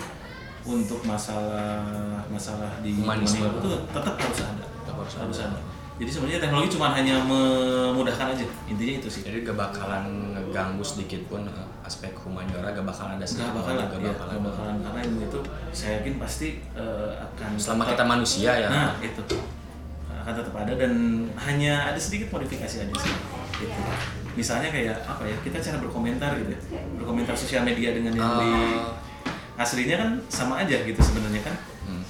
untuk 0.66 1.00
masalah 1.06 2.20
masalah 2.28 2.68
di 2.82 2.92
humaniora 3.00 3.48
itu 3.54 3.70
tetap 3.88 4.14
harus 4.18 4.40
ada 4.44 4.64
Tetap 4.84 4.94
harus 5.00 5.14
harus 5.16 5.38
ada. 5.40 5.56
ada 5.56 5.61
jadi 5.98 6.06
sebenarnya 6.08 6.40
teknologi 6.40 6.70
cuma 6.72 6.87
hanya 6.90 7.18
memudahkan 7.20 8.26
aja 8.30 8.46
intinya 8.64 8.94
itu 8.96 9.08
sih 9.08 9.22
Jadi 9.22 9.42
gak 9.42 9.56
bakalan 9.56 10.04
ngeganggu 10.30 10.78
sedikit 10.80 11.26
pun 11.26 11.42
eh, 11.42 11.66
aspek 11.82 12.14
humaniora 12.16 12.70
gak 12.70 12.82
bakalan 12.82 13.18
ada 13.18 13.26
sedikit 13.26 13.50
bakalan 13.52 13.82
gak 13.84 13.98
ya, 13.98 14.08
bakalan. 14.08 14.30
nggak 14.30 14.42
bakalan 14.46 14.76
karena 14.80 15.00
ilmu 15.04 15.20
itu 15.24 15.40
saya 15.72 15.90
yakin 15.98 16.14
pasti 16.16 16.48
eh, 16.72 17.11
akan 17.18 17.50
Selama 17.56 17.82
tetap- 17.82 17.92
kita 17.92 18.04
manusia 18.06 18.50
ya. 18.56 18.68
nah 18.68 18.90
itu 19.00 19.22
akan 20.08 20.32
tetap 20.34 20.54
ada 20.56 20.72
dan 20.72 20.92
hanya 21.37 21.74
ada 21.84 21.98
sedikit 21.98 22.30
modifikasi 22.30 22.76
aja 22.80 22.94
sih 22.94 23.14
gitu. 23.58 23.80
misalnya 24.34 24.68
kayak 24.68 24.94
apa 25.02 25.24
ya 25.24 25.34
kita 25.42 25.58
cara 25.58 25.76
berkomentar 25.78 26.30
gitu 26.37 26.50
ya. 26.52 26.61
berkomentar 26.94 27.34
sosial 27.34 27.62
media 27.62 27.90
dengan 27.90 28.12
yang 28.12 28.32
di 28.37 28.50
Ah. 28.54 28.94
aslinya 29.58 29.96
kan 29.96 30.11
sama 30.28 30.62
aja 30.62 30.78
gitu 30.78 30.94
sebenarnya 30.96 31.42
kan. 31.42 31.54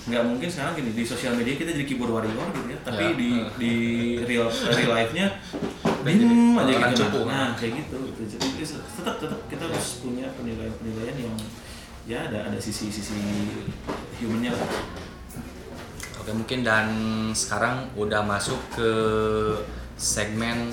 Nggak 0.09 0.25
mungkin 0.25 0.49
sekarang 0.49 0.73
gini 0.81 0.91
di 0.97 1.05
sosial 1.05 1.37
media 1.37 1.55
kita 1.61 1.71
jadi 1.77 1.85
keyboard 1.85 2.13
warrior 2.17 2.49
gitu 2.57 2.69
ya 2.73 2.79
tapi 2.81 3.05
Ya. 3.05 3.13
di 3.13 3.31
di 3.61 3.73
real 4.25 4.49
real 4.49 4.93
life 4.97 5.13
nya 5.13 5.37
diem 6.03 6.57
aja 6.57 6.73
gitu 6.97 7.05
cupu. 7.05 7.21
nah 7.29 7.53
kayak 7.53 7.85
gitu, 7.85 7.97
gitu. 8.17 8.23
jadi 8.41 8.47
tetap 8.65 9.17
tetap 9.21 9.41
kita 9.53 9.63
harus 9.69 10.01
punya 10.01 10.27
penilaian 10.33 10.73
penilaian 10.81 11.17
yang 11.21 11.37
ya 12.09 12.19
ada 12.33 12.49
ada 12.49 12.57
sisi 12.57 12.89
sisi 12.89 13.21
humannya 14.25 14.57
lah 14.57 14.71
Oke 16.25 16.33
mungkin 16.33 16.61
dan 16.65 16.89
sekarang 17.37 17.89
udah 17.93 18.25
masuk 18.25 18.57
ke 18.73 18.91
segmen 19.97 20.73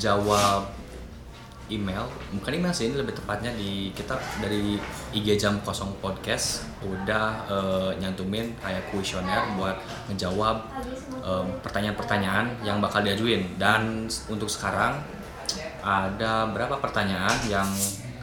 jawab 0.00 0.72
email. 1.72 2.04
Bukan 2.36 2.52
email 2.52 2.74
sih 2.76 2.92
ini 2.92 3.00
lebih 3.00 3.16
tepatnya 3.16 3.48
di 3.56 3.88
kita 3.96 4.20
dari 4.40 4.76
IG 5.16 5.40
jam 5.40 5.60
kosong 5.64 5.96
podcast 6.02 6.68
udah 6.84 7.26
eh, 7.48 7.90
nyantumin 8.00 8.52
kayak 8.60 8.92
kuesioner 8.92 9.56
buat 9.56 9.80
ngejawab 10.12 10.56
em, 11.24 11.46
pertanyaan-pertanyaan 11.64 12.60
yang 12.66 12.84
bakal 12.84 13.00
diajuin. 13.00 13.56
Dan 13.56 14.04
untuk 14.28 14.52
sekarang 14.52 15.00
ada 15.84 16.48
berapa 16.52 16.76
pertanyaan 16.80 17.36
yang 17.48 17.68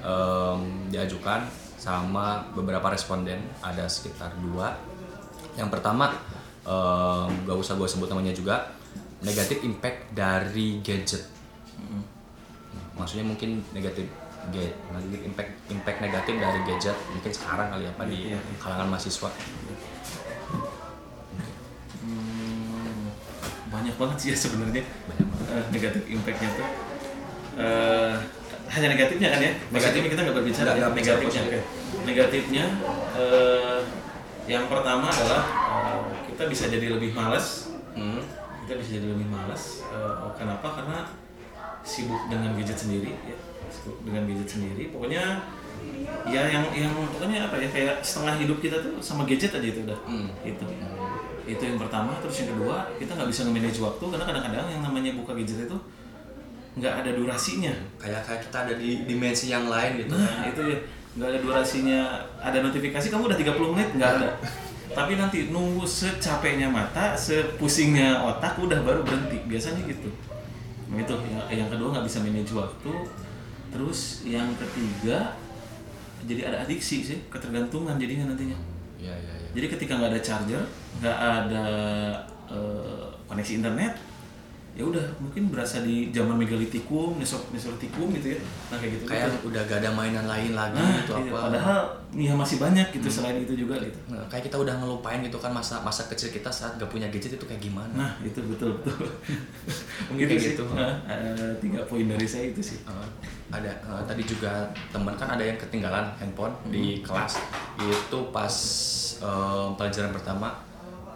em, 0.06 0.60
diajukan 0.94 1.42
sama 1.82 2.46
beberapa 2.54 2.94
responden? 2.94 3.42
Ada 3.66 3.90
sekitar 3.90 4.38
dua. 4.38 4.78
Yang 5.58 5.70
pertama 5.74 6.14
em, 6.62 7.30
gak 7.50 7.58
usah 7.58 7.74
gue 7.74 7.90
sebut 7.90 8.06
namanya 8.06 8.38
juga 8.38 8.70
negatif 9.22 9.62
impact 9.66 10.14
dari 10.14 10.82
gadget 10.82 11.41
maksudnya 13.02 13.26
mungkin 13.26 13.50
negatif 13.72 14.06
ga- 14.50 14.76
negatif 14.90 15.20
impact 15.24 15.52
impact 15.68 15.98
negatif 16.00 16.34
dari 16.36 16.60
gadget 16.64 16.98
mungkin 17.10 17.32
sekarang 17.32 17.68
kali 17.70 17.86
apa 17.88 18.04
di 18.06 18.18
Iya, 18.28 18.38
iya. 18.38 18.56
kalangan 18.58 18.88
mahasiswa. 18.88 19.30
Hmm, 22.02 23.10
banyak 23.68 23.96
banget 23.96 24.18
sih 24.18 24.30
ya 24.30 24.38
sebenarnya. 24.40 24.84
Eh, 25.48 25.64
negatif 25.70 26.02
impactnya 26.08 26.50
tuh. 26.52 26.68
Eh, 27.54 28.14
hanya 28.70 28.88
negatifnya 28.90 29.28
kan 29.30 29.40
ya? 29.40 29.52
Negatifnya 29.70 30.10
kita 30.10 30.22
nggak 30.24 30.38
berbicara 30.38 30.70
Nggak- 30.70 30.80
ya 30.80 30.96
negatifnya. 30.96 31.42
oke. 31.44 31.60
negatifnya 32.02 32.66
eh, 33.14 33.78
yang 34.48 34.66
pertama 34.66 35.06
adalah 35.06 35.44
eh, 35.44 36.00
kita 36.26 36.44
bisa 36.48 36.66
jadi 36.66 36.88
lebih 36.90 37.14
malas 37.14 37.70
Hmm. 37.92 38.24
kita 38.64 38.80
bisa 38.80 38.98
jadi 38.98 39.12
lebih 39.12 39.28
malas 39.28 39.84
Eh, 39.86 40.16
kenapa? 40.34 40.66
Karena 40.72 41.04
sibuk 41.84 42.22
dengan 42.30 42.54
gadget 42.58 42.78
sendiri 42.78 43.12
ya. 43.14 43.38
Sibuk 43.72 43.98
dengan 44.06 44.24
gadget 44.30 44.50
sendiri 44.50 44.84
pokoknya 44.94 45.42
ya 46.30 46.42
yang 46.48 46.66
yang 46.74 46.94
pokoknya 46.94 47.50
apa 47.50 47.56
ya 47.58 47.68
kayak 47.74 47.96
setengah 48.06 48.38
hidup 48.38 48.58
kita 48.62 48.78
tuh 48.78 49.02
sama 49.02 49.26
gadget 49.26 49.52
aja 49.54 49.68
itu 49.68 49.82
udah. 49.86 50.00
Hmm. 50.06 50.30
itu 50.46 50.66
itu 51.50 51.62
yang 51.62 51.78
pertama. 51.82 52.14
Terus 52.22 52.46
yang 52.46 52.50
kedua 52.56 52.86
kita 53.02 53.12
nggak 53.18 53.30
bisa 53.30 53.42
nge-manage 53.48 53.80
waktu 53.82 54.04
karena 54.14 54.26
kadang-kadang 54.26 54.68
yang 54.70 54.82
namanya 54.86 55.12
buka 55.18 55.32
gadget 55.34 55.66
itu 55.66 55.78
nggak 56.78 56.94
ada 57.04 57.12
durasinya. 57.18 57.74
Kayak 57.98 58.22
kayak 58.30 58.42
kita 58.48 58.58
ada 58.70 58.74
di 58.78 58.90
dimensi 59.10 59.46
yang 59.50 59.66
lain 59.68 60.06
gitu. 60.06 60.14
Nah 60.14 60.46
itu 60.48 60.62
ya. 60.62 60.78
Nggak 61.12 61.28
ada 61.28 61.40
durasinya. 61.44 62.00
Ada 62.40 62.58
notifikasi 62.64 63.08
kamu 63.10 63.24
udah 63.28 63.40
30 63.40 63.74
menit 63.74 63.90
nggak 63.98 64.12
ada. 64.22 64.30
Tapi 64.92 65.16
nanti 65.16 65.48
nunggu 65.48 65.88
secapeknya 65.88 66.68
mata 66.68 67.16
sepusingnya 67.16 68.22
otak 68.28 68.60
udah 68.60 68.80
baru 68.84 69.02
berhenti. 69.02 69.40
Biasanya 69.48 69.88
gitu 69.88 70.12
Nah, 70.92 71.00
itu 71.00 71.16
yang, 71.32 71.66
yang 71.66 71.70
kedua 71.72 71.88
nggak 71.96 72.06
bisa 72.06 72.20
manage 72.20 72.52
waktu. 72.52 72.94
Terus 73.72 74.28
yang 74.28 74.52
ketiga 74.60 75.40
jadi 76.28 76.52
ada 76.54 76.68
adiksi 76.68 77.02
sih 77.02 77.20
ketergantungan 77.32 77.96
jadinya 77.96 78.36
nantinya. 78.36 78.60
Ya 79.00 79.16
ya 79.16 79.34
ya. 79.34 79.50
Jadi 79.56 79.66
ketika 79.72 79.98
nggak 79.98 80.12
ada 80.12 80.22
charger 80.22 80.64
nggak 81.00 81.18
ada 81.18 81.66
eh, 82.52 83.08
koneksi 83.26 83.64
internet 83.64 83.94
ya 84.72 84.88
udah 84.88 85.04
mungkin 85.20 85.52
berasa 85.52 85.84
di 85.84 86.16
zaman 86.16 86.40
megalitikum 86.40 87.20
nesor 87.20 87.44
nesolitikum 87.52 88.08
gitu 88.16 88.34
ya. 88.34 88.40
Nah 88.72 88.80
kayak 88.80 88.92
gitu 88.96 89.04
kayak 89.04 89.28
udah 89.44 89.62
gak 89.68 89.84
ada 89.84 89.92
mainan 89.92 90.24
lain 90.24 90.56
lagi 90.56 90.80
nah, 90.80 91.04
gitu 91.04 91.12
iya, 91.20 91.32
apa. 91.36 91.40
Padahal 91.52 91.80
ya 92.16 92.32
masih 92.32 92.56
banyak 92.56 92.88
gitu 92.96 93.08
selain 93.12 93.44
itu 93.44 93.52
juga 93.52 93.76
gitu. 93.84 94.00
Nah, 94.08 94.24
kayak 94.32 94.48
kita 94.48 94.56
udah 94.64 94.80
ngelupain 94.80 95.20
gitu 95.28 95.36
kan 95.44 95.52
masa 95.52 95.84
masa 95.84 96.08
kecil 96.08 96.32
kita 96.32 96.48
saat 96.48 96.80
gak 96.80 96.88
punya 96.88 97.12
gadget 97.12 97.36
itu 97.36 97.44
kayak 97.44 97.60
gimana? 97.60 97.92
Nah 97.92 98.12
itu 98.24 98.40
betul 98.48 98.80
betul. 98.80 98.96
Mungkin 100.16 100.26
Itu 100.26 100.32
kayak 100.40 100.48
gitu. 100.56 100.64
Nah, 100.72 100.96
tiga 101.60 101.84
poin 101.84 102.08
dari 102.08 102.28
saya 102.28 102.56
itu 102.56 102.64
sih. 102.64 102.80
Uh, 102.88 103.04
ada 103.52 103.76
uh, 103.84 104.00
tadi 104.08 104.24
juga 104.24 104.72
teman 104.96 105.20
kan 105.20 105.36
ada 105.36 105.44
yang 105.44 105.60
ketinggalan 105.60 106.16
handphone 106.16 106.56
di 106.72 107.04
kelas. 107.04 107.44
Itu 107.76 108.32
pas 108.32 108.56
uh, 109.20 109.76
pelajaran 109.76 110.16
pertama 110.16 110.71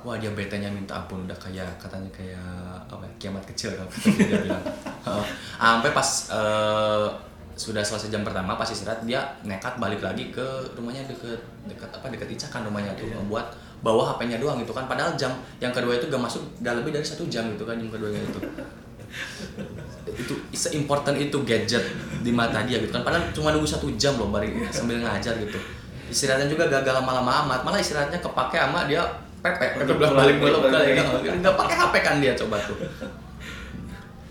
wah 0.06 0.22
dia 0.22 0.30
betenya 0.38 0.70
minta 0.70 1.02
ampun 1.02 1.26
udah 1.26 1.34
kayak 1.42 1.66
katanya 1.82 2.06
kayak 2.14 2.46
apa 2.86 3.02
ya, 3.02 3.12
kiamat 3.18 3.44
kecil 3.50 3.74
kan 3.74 3.90
dia 4.06 4.38
bilang. 4.46 4.62
Sampai 5.58 5.90
pas 5.90 6.10
uh, 6.30 7.10
sudah 7.58 7.82
selesai 7.82 8.14
jam 8.14 8.22
pertama 8.22 8.54
pas 8.54 8.70
istirahat 8.70 9.02
dia 9.08 9.24
nekat 9.42 9.82
balik 9.82 10.06
lagi 10.06 10.30
ke 10.30 10.46
rumahnya 10.78 11.10
deket 11.10 11.42
dekat 11.66 11.90
apa 11.90 12.06
dekat 12.14 12.30
Icakan 12.38 12.70
rumahnya 12.70 12.94
tuh 12.94 13.10
buat 13.26 13.50
bawa 13.82 14.14
HP-nya 14.14 14.38
doang 14.38 14.62
gitu 14.62 14.76
kan. 14.78 14.86
Padahal 14.86 15.18
jam 15.18 15.34
yang 15.58 15.74
kedua 15.74 15.98
itu 15.98 16.06
gak 16.06 16.22
masuk 16.22 16.46
gak 16.62 16.78
lebih 16.78 16.94
dari 16.94 17.06
satu 17.06 17.26
jam 17.26 17.50
gitu 17.50 17.66
kan 17.66 17.74
jam 17.82 17.90
kedua 17.90 18.14
itu. 18.14 18.40
Itu 20.06 20.36
se-important 20.52 21.16
itu 21.18 21.34
gadget 21.48 21.82
di 22.22 22.30
mata 22.30 22.62
dia 22.68 22.78
gitu 22.84 22.92
kan. 22.94 23.02
Padahal 23.02 23.26
cuma 23.32 23.56
nunggu 23.56 23.68
satu 23.68 23.88
jam 23.98 24.16
loh 24.20 24.30
bari 24.30 24.54
sambil 24.70 25.02
ngajar 25.02 25.34
gitu. 25.40 25.58
Istirahatnya 26.12 26.52
juga 26.52 26.70
gagal 26.70 27.02
lama-lama 27.02 27.48
amat. 27.48 27.60
Malah 27.66 27.80
istirahatnya 27.80 28.20
kepake 28.22 28.60
sama 28.60 28.86
dia 28.86 29.02
pepe 29.46 29.66
pepe 29.78 29.94
bolak 29.94 30.14
balik 30.18 30.36
bolak 30.42 30.62
balik 30.74 30.98
nggak 31.38 31.56
pakai 31.56 31.76
HP 31.78 31.94
kan 32.02 32.16
dia 32.18 32.34
coba 32.34 32.58
tuh. 32.66 32.78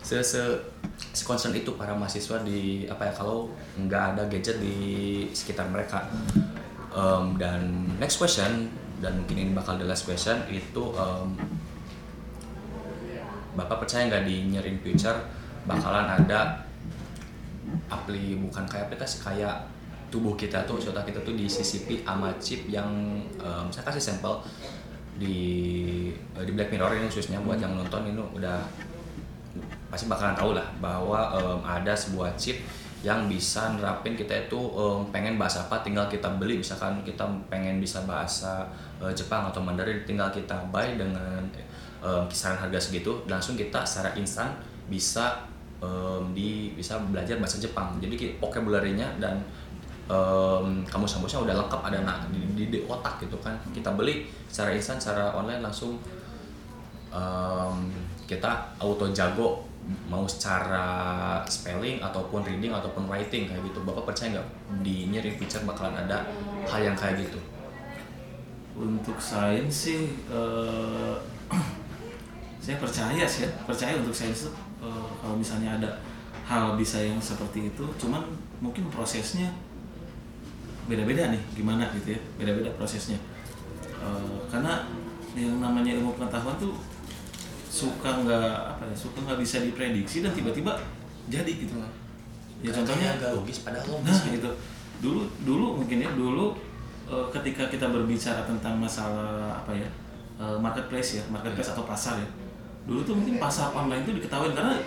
Se 0.03 0.19
se 0.19 0.43
concern 1.23 1.55
itu 1.55 1.79
para 1.79 1.95
mahasiswa 1.95 2.43
di 2.43 2.91
apa 2.91 3.07
ya 3.07 3.13
kalau 3.15 3.55
nggak 3.79 4.05
ada 4.15 4.23
gadget 4.27 4.59
di 4.59 4.77
sekitar 5.31 5.71
mereka. 5.71 6.11
Em, 6.95 7.35
dan 7.39 7.91
next 7.99 8.19
question 8.19 8.71
dan 9.03 9.19
mungkin 9.19 9.37
ini 9.39 9.51
bakal 9.51 9.79
the 9.79 9.87
last 9.87 10.07
question 10.07 10.43
itu 10.51 10.83
em, 10.95 11.29
Bapak 13.55 13.87
percaya 13.87 14.11
nggak 14.11 14.27
di 14.27 14.51
near 14.51 14.67
in 14.67 14.83
future 14.83 15.15
bakalan 15.63 16.11
ada 16.11 16.67
apli 17.87 18.35
bukan 18.39 18.67
kayak 18.67 18.91
aplikasi 18.91 19.23
kayak 19.23 19.71
tubuh 20.11 20.35
kita 20.39 20.63
tuh 20.67 20.79
otak 20.79 21.11
kita 21.11 21.23
tuh 21.27 21.35
disisipi 21.35 22.03
sama 22.07 22.31
chip 22.39 22.67
yang 22.71 22.87
em, 23.39 23.67
saya 23.71 23.83
kasih 23.87 24.03
sampel 24.03 24.43
di 25.15 25.39
eh, 26.35 26.45
di 26.45 26.53
Black 26.55 26.75
Mirror 26.75 26.99
ini 26.99 27.07
khususnya 27.07 27.39
buat 27.43 27.59
yang 27.63 27.79
nonton 27.79 28.03
ini 28.11 28.19
udah 28.19 28.59
pasti 29.91 30.11
bakalan 30.11 30.35
tahu 30.35 30.59
lah 30.59 30.67
bahwa 30.83 31.31
em, 31.39 31.61
ada 31.63 31.95
sebuah 31.95 32.35
chip 32.35 32.59
yang 33.07 33.31
bisa 33.31 33.79
nerapin 33.79 34.19
kita 34.19 34.51
itu 34.51 34.59
em, 34.59 35.07
pengen 35.15 35.39
bahasa 35.39 35.63
apa 35.71 35.79
tinggal 35.87 36.11
kita 36.11 36.27
beli. 36.41 36.59
Misalkan 36.59 36.99
kita 37.07 37.23
pengen 37.47 37.79
bisa 37.79 38.03
bahasa 38.03 38.67
eh, 38.99 39.13
Jepang 39.15 39.47
atau 39.47 39.63
Mandarin 39.63 40.03
tinggal 40.03 40.35
kita 40.35 40.59
buy 40.75 40.99
dengan 40.99 41.47
em, 42.03 42.25
kisaran 42.27 42.59
harga 42.59 42.91
segitu 42.91 43.23
langsung 43.31 43.55
kita 43.55 43.87
secara 43.87 44.11
instan 44.19 44.51
bisa 44.91 45.47
em, 45.79 46.35
di 46.35 46.75
bisa 46.75 46.99
belajar 46.99 47.39
bahasa 47.39 47.63
Jepang. 47.63 47.95
Jadi 48.03 48.15
ki- 48.19 48.35
vocabulary-nya 48.43 49.23
dan 50.05 50.85
em, 50.85 50.85
kamus-kamusnya 50.85 51.41
udah 51.49 51.55
lengkap 51.65 51.81
ada 51.81 51.99
na- 52.05 52.25
di, 52.29 52.41
di, 52.53 52.65
di 52.69 52.79
otak 52.85 53.25
gitu 53.25 53.37
kan. 53.41 53.57
Kita 53.73 53.97
beli 53.97 54.29
secara 54.49 54.77
instan 54.77 55.01
secara 55.01 55.33
online 55.33 55.65
langsung 55.65 55.97
em, 57.13 57.77
kita 58.29 58.77
auto 58.81 59.09
jago 59.13 59.65
mau 60.09 60.25
secara 60.25 61.45
spelling 61.45 62.01
ataupun 62.01 62.41
reading 62.41 62.73
ataupun 62.73 63.05
writing 63.05 63.49
kayak 63.49 63.61
gitu. 63.69 63.85
Bapak 63.85 64.13
percaya 64.13 64.41
nggak 64.41 64.49
di 64.81 65.13
near 65.13 65.25
in 65.25 65.37
future 65.37 65.65
bakalan 65.69 65.97
ada 66.09 66.25
hal 66.69 66.81
yang 66.81 66.97
kayak 66.97 67.21
gitu? 67.21 67.41
Untuk 68.75 69.21
sains 69.21 69.71
sih 69.71 70.09
eh, 70.29 71.15
saya 72.65 72.77
percaya 72.81 73.25
sih 73.29 73.45
ya 73.45 73.51
percaya 73.69 74.01
untuk 74.01 74.17
sains 74.17 74.49
eh, 74.81 75.09
kalau 75.21 75.37
misalnya 75.37 75.77
ada 75.77 75.91
hal 76.49 76.77
bisa 76.81 77.01
yang 77.01 77.21
seperti 77.21 77.69
itu. 77.69 77.85
Cuman 78.01 78.25
mungkin 78.65 78.89
prosesnya 78.89 79.53
beda-beda 80.85 81.33
nih 81.33 81.43
gimana 81.57 81.89
gitu 81.97 82.17
ya 82.17 82.21
beda-beda 82.37 82.71
prosesnya. 82.77 83.17
Eh, 84.05 84.37
karena 84.53 84.85
yang 85.35 85.59
namanya 85.59 85.97
ilmu 85.99 86.15
pengetahuan 86.15 86.55
tuh 86.61 86.77
suka 87.75 88.23
nggak 88.23 88.79
apa 88.79 88.87
ya 88.87 88.95
suka 88.95 89.19
nggak 89.27 89.39
bisa 89.43 89.59
diprediksi 89.67 90.23
dan 90.23 90.31
tiba-tiba 90.31 90.79
jadi 91.27 91.51
gitu 91.59 91.75
ya 92.63 92.71
contohnya 92.71 93.19
nggak 93.19 93.35
logis 93.35 93.67
padahal 93.67 93.99
logis 93.99 94.15
Nah 94.15 94.31
gitu. 94.31 94.47
itu 94.47 94.51
dulu 95.03 95.21
dulu 95.43 95.67
mungkin 95.83 95.99
ya 95.99 96.11
dulu 96.15 96.55
eh, 97.11 97.27
ketika 97.35 97.67
kita 97.67 97.91
berbicara 97.91 98.47
tentang 98.47 98.79
masalah 98.79 99.59
apa 99.59 99.75
ya 99.75 99.89
eh, 100.39 100.57
marketplace 100.63 101.19
ya 101.19 101.23
marketplace 101.35 101.75
atau 101.75 101.83
pasar 101.83 102.23
ya 102.23 102.29
dulu 102.87 103.03
tuh 103.03 103.19
mungkin 103.19 103.43
pasar 103.43 103.75
online 103.75 104.07
itu 104.07 104.23
diketahui 104.23 104.55
karena 104.55 104.79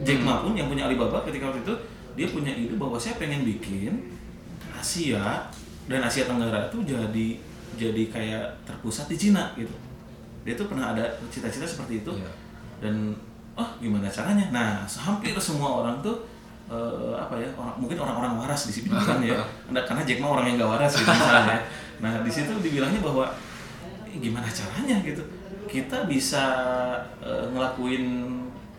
Jack 0.00 0.24
Ma 0.24 0.40
pun 0.40 0.56
yang 0.56 0.64
punya 0.72 0.88
Alibaba 0.88 1.20
ketika 1.28 1.52
waktu 1.52 1.60
itu 1.60 1.74
dia 2.16 2.26
punya 2.32 2.56
ide 2.56 2.72
bahwa 2.80 2.96
saya 2.96 3.20
pengen 3.20 3.44
bikin 3.44 4.16
Asia 4.70 5.48
dan 5.86 6.00
Asia 6.00 6.24
Tenggara 6.24 6.68
itu 6.68 6.78
jadi 6.82 7.26
jadi 7.74 8.02
kayak 8.08 8.44
terpusat 8.64 9.06
di 9.06 9.16
Cina 9.16 9.52
gitu. 9.54 9.72
Dia 10.42 10.54
tuh 10.54 10.66
pernah 10.66 10.92
ada 10.92 11.04
cita-cita 11.28 11.64
seperti 11.64 12.00
itu. 12.00 12.12
Iya. 12.12 12.30
dan 12.80 13.12
oh 13.52 13.68
gimana 13.76 14.08
caranya? 14.08 14.48
Nah 14.48 14.68
hampir 14.86 15.36
semua 15.36 15.84
orang 15.84 16.00
tuh 16.00 16.16
eh, 16.66 17.12
apa 17.12 17.36
ya 17.36 17.44
orang, 17.52 17.76
mungkin 17.76 17.98
orang-orang 17.98 18.32
waras 18.38 18.66
di 18.66 18.72
sini 18.74 18.88
kan 19.08 19.20
ya. 19.20 19.36
Karena- 19.68 19.84
karena 19.84 20.02
Jack 20.02 20.18
Ma 20.18 20.32
orang 20.32 20.44
yang 20.48 20.56
gak 20.58 20.70
waras 20.74 20.92
gitu 20.96 21.08
misalnya. 21.08 21.58
Nah 22.00 22.12
di 22.20 22.30
situ 22.32 22.52
dibilangnya 22.58 23.00
bahwa 23.00 23.28
"Eh, 24.08 24.16
gimana 24.16 24.48
caranya? 24.48 24.96
gitu. 25.04 25.20
Kita 25.66 26.08
bisa 26.08 26.44
eh, 27.20 27.44
ngelakuin 27.52 28.04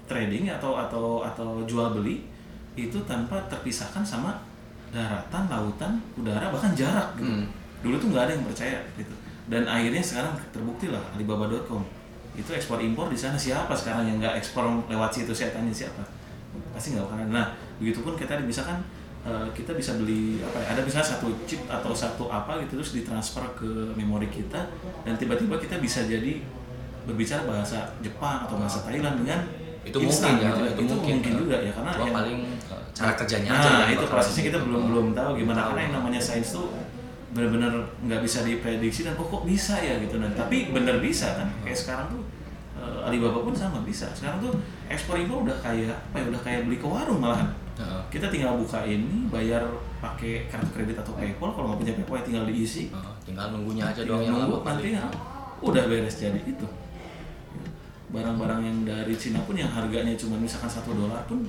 trading 0.05 0.49
atau 0.49 0.75
atau 0.75 1.23
atau 1.23 1.61
jual 1.63 1.93
beli 1.93 2.25
itu 2.73 2.97
tanpa 3.05 3.37
terpisahkan 3.47 4.01
sama 4.01 4.35
daratan 4.91 5.43
lautan 5.47 5.93
udara 6.19 6.51
bahkan 6.51 6.75
jarak 6.75 7.15
gitu. 7.15 7.31
Hmm. 7.31 7.47
dulu 7.81 7.95
tuh 7.97 8.07
nggak 8.13 8.23
ada 8.29 8.31
yang 8.37 8.45
percaya 8.45 8.77
gitu. 8.99 9.13
Dan 9.49 9.65
akhirnya 9.65 10.03
sekarang 10.03 10.37
terbukti 10.53 10.93
lah 10.93 11.01
Alibaba.com 11.17 11.81
itu 12.31 12.47
ekspor 12.55 12.79
impor 12.79 13.11
di 13.11 13.17
sana 13.19 13.35
siapa 13.35 13.73
sekarang 13.75 14.07
yang 14.07 14.17
nggak 14.21 14.37
ekspor 14.39 14.63
lewat 14.87 15.11
situ? 15.11 15.33
Saya 15.33 15.51
tanya 15.51 15.73
siapa? 15.73 16.03
Pasti 16.71 16.93
nggak 16.95 17.09
bakalan. 17.09 17.33
Nah 17.33 17.51
begitupun 17.81 18.13
kita 18.15 18.37
misalkan 18.45 18.79
eh, 19.25 19.47
kita 19.57 19.73
bisa 19.73 19.97
beli 19.97 20.39
apa 20.45 20.61
ya 20.61 20.67
ada 20.77 20.81
misalnya 20.85 21.07
satu 21.17 21.27
chip 21.49 21.65
atau 21.65 21.91
satu 21.91 22.29
apa 22.29 22.61
gitu 22.63 22.77
terus 22.79 22.93
ditransfer 23.01 23.41
ke 23.57 23.69
memori 23.97 24.29
kita 24.29 24.61
dan 25.01 25.13
tiba-tiba 25.17 25.57
kita 25.57 25.81
bisa 25.81 26.05
jadi 26.05 26.41
berbicara 27.09 27.49
bahasa 27.49 27.89
Jepang 28.05 28.45
atau 28.45 28.61
bahasa 28.61 28.85
Thailand 28.85 29.25
dengan 29.25 29.41
itu 29.81 29.97
instan 29.97 30.37
mungkin 30.37 30.45
ya 30.45 30.51
gitu. 30.53 30.81
itu, 30.85 30.93
mungkin, 30.93 31.33
juga 31.41 31.57
ya 31.57 31.71
karena 31.73 31.91
yang- 31.97 32.13
paling 32.13 32.39
cara 32.91 33.11
kerjanya 33.15 33.49
nah, 33.55 33.59
aja 33.59 33.69
yang 33.87 33.91
itu 33.95 34.05
prosesnya 34.05 34.43
kita 34.51 34.57
gitu. 34.59 34.67
belum 34.67 34.81
belum 34.91 35.07
tahu 35.15 35.31
gimana. 35.39 35.59
Karena 35.71 35.81
yang 35.87 35.93
namanya 36.01 36.21
sains 36.21 36.51
tuh 36.51 36.67
benar-benar 37.31 37.71
nggak 38.03 38.21
bisa 38.27 38.43
diprediksi 38.43 39.07
dan 39.07 39.15
oh, 39.15 39.27
kok 39.27 39.43
bisa 39.47 39.79
ya? 39.79 39.95
Gitu. 39.99 40.19
Nah 40.19 40.29
tapi 40.35 40.69
bener 40.69 40.99
bisa 40.99 41.39
kan. 41.39 41.47
Kayak 41.63 41.79
sekarang 41.79 42.07
tuh 42.11 42.21
eh, 42.77 43.07
Alibaba 43.07 43.39
pun 43.41 43.55
sama 43.55 43.81
bisa. 43.87 44.11
Sekarang 44.11 44.43
tuh 44.43 44.53
ekspor 44.91 45.15
impor 45.15 45.47
udah 45.47 45.57
kayak 45.63 45.95
apa 46.11 46.15
ya 46.19 46.25
udah 46.27 46.41
kayak 46.43 46.59
beli 46.67 46.77
ke 46.77 46.87
warung 46.87 47.19
malahan. 47.23 47.49
Kita 48.13 48.29
tinggal 48.29 48.61
buka 48.61 48.85
ini 48.85 49.25
bayar 49.33 49.65
pakai 49.97 50.45
kartu 50.45 50.69
kredit 50.69 51.01
atau 51.01 51.17
PayPal 51.17 51.49
kalau 51.53 51.73
nggak 51.73 51.79
punya 51.81 51.93
PayPal 51.97 52.15
ya 52.21 52.23
tinggal 52.29 52.43
diisi. 52.45 52.93
Heeh, 52.93 53.13
tinggal 53.25 53.49
nunggunya 53.53 53.89
aja 53.89 54.05
tinggal 54.05 54.21
doang 54.21 54.21
yang 54.21 54.35
nunggu 54.37 54.57
nanti 54.61 54.89
ya, 54.93 55.05
udah 55.65 55.83
beres 55.89 56.15
jadi 56.21 56.41
itu. 56.45 56.67
Barang-barang 58.11 58.61
yang 58.61 58.77
dari 58.85 59.15
Cina 59.17 59.39
pun 59.47 59.55
yang 59.57 59.71
harganya 59.71 60.13
cuma 60.13 60.37
misalkan 60.37 60.69
satu 60.69 60.93
dolar 60.93 61.25
pun 61.25 61.41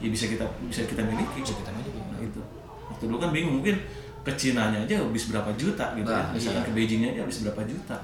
ya 0.00 0.08
bisa 0.08 0.26
kita 0.26 0.42
bisa 0.64 0.82
kita 0.82 1.02
miliki. 1.02 1.38
Bisa 1.40 1.54
kita 1.54 1.70
miliki. 1.70 2.00
nah, 2.00 2.18
itu 2.18 2.40
waktu 2.86 3.04
dulu 3.04 3.18
kan 3.18 3.30
bingung 3.30 3.54
mungkin 3.58 3.76
ke 4.20 4.32
Cina 4.34 4.68
nya 4.68 4.80
aja 4.80 4.98
habis 4.98 5.24
berapa 5.26 5.48
juta 5.54 5.92
gitu 5.94 6.04
Nah, 6.04 6.28
ya. 6.28 6.34
Misalkan 6.34 6.60
iya. 6.60 6.68
ke 6.68 6.72
Beijingnya 6.72 7.08
aja 7.10 7.20
habis 7.22 7.38
berapa 7.40 7.62
juta. 7.64 7.96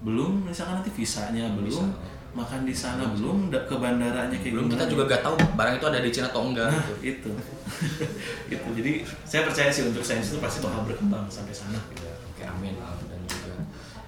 Belum 0.00 0.42
misalkan 0.42 0.74
nanti 0.76 0.90
visanya 0.90 1.46
belum 1.52 1.70
Visa. 1.86 2.10
makan 2.32 2.60
di 2.62 2.72
sana 2.72 3.04
belum 3.08 3.46
da- 3.46 3.62
ke 3.62 3.76
bandaranya 3.76 4.32
kayak 4.32 4.56
belum 4.56 4.66
kita 4.66 4.88
juga 4.88 5.04
gak 5.06 5.22
tahu 5.22 5.36
barang 5.52 5.74
itu 5.76 5.86
ada 5.86 6.00
di 6.00 6.10
Cina 6.10 6.26
atau 6.26 6.42
enggak 6.44 6.66
nah 6.66 6.80
gitu. 6.98 7.28
itu. 7.28 7.30
Itu 8.52 8.68
jadi 8.74 8.92
saya 9.22 9.42
percaya 9.44 9.68
sih 9.68 9.84
untuk 9.84 10.00
sains 10.00 10.28
itu 10.28 10.38
pasti 10.38 10.58
bakal 10.60 10.82
berkembang 10.84 11.24
sampai 11.28 11.52
sana. 11.52 11.78
Gitu 11.88 12.08
Oke 12.28 12.42
amin. 12.42 12.74
Dan 13.06 13.20
juga 13.24 13.54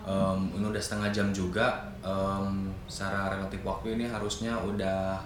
em, 0.03 0.38
ini 0.53 0.66
udah 0.66 0.81
setengah 0.81 1.09
jam 1.11 1.29
juga 1.31 1.66
em, 2.01 2.47
secara 2.85 3.31
relatif 3.31 3.61
waktu 3.62 3.94
ini 3.94 4.05
harusnya 4.07 4.57
udah 4.59 5.20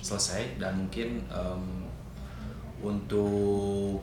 selesai 0.00 0.60
dan 0.60 0.74
mungkin 0.86 1.22
em, 1.28 1.64
untuk 2.78 3.98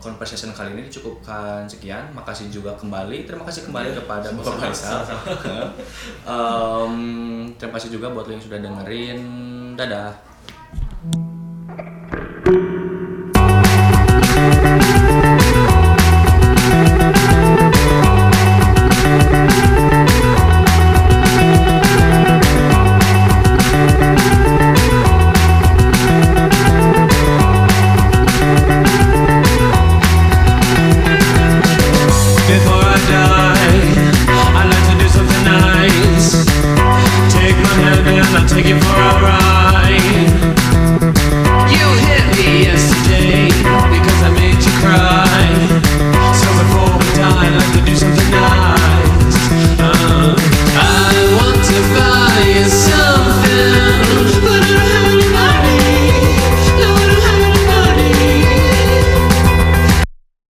conversation 0.00 0.54
kali 0.56 0.72
ini 0.72 0.88
cukupkan 0.88 1.68
sekian. 1.68 2.08
Makasih 2.16 2.48
juga 2.48 2.72
kembali. 2.78 3.28
Terima 3.28 3.44
kasih 3.44 3.68
kembali 3.68 3.92
kepada 3.92 4.32
Bapak. 4.32 4.72
Faisal. 4.72 5.04
Em, 6.24 6.94
terima 7.60 7.76
kasih 7.76 7.92
juga 7.92 8.08
buat 8.08 8.24
lo 8.24 8.32
yang 8.32 8.44
sudah 8.44 8.58
dengerin. 8.64 9.20
Dadah 9.76 10.29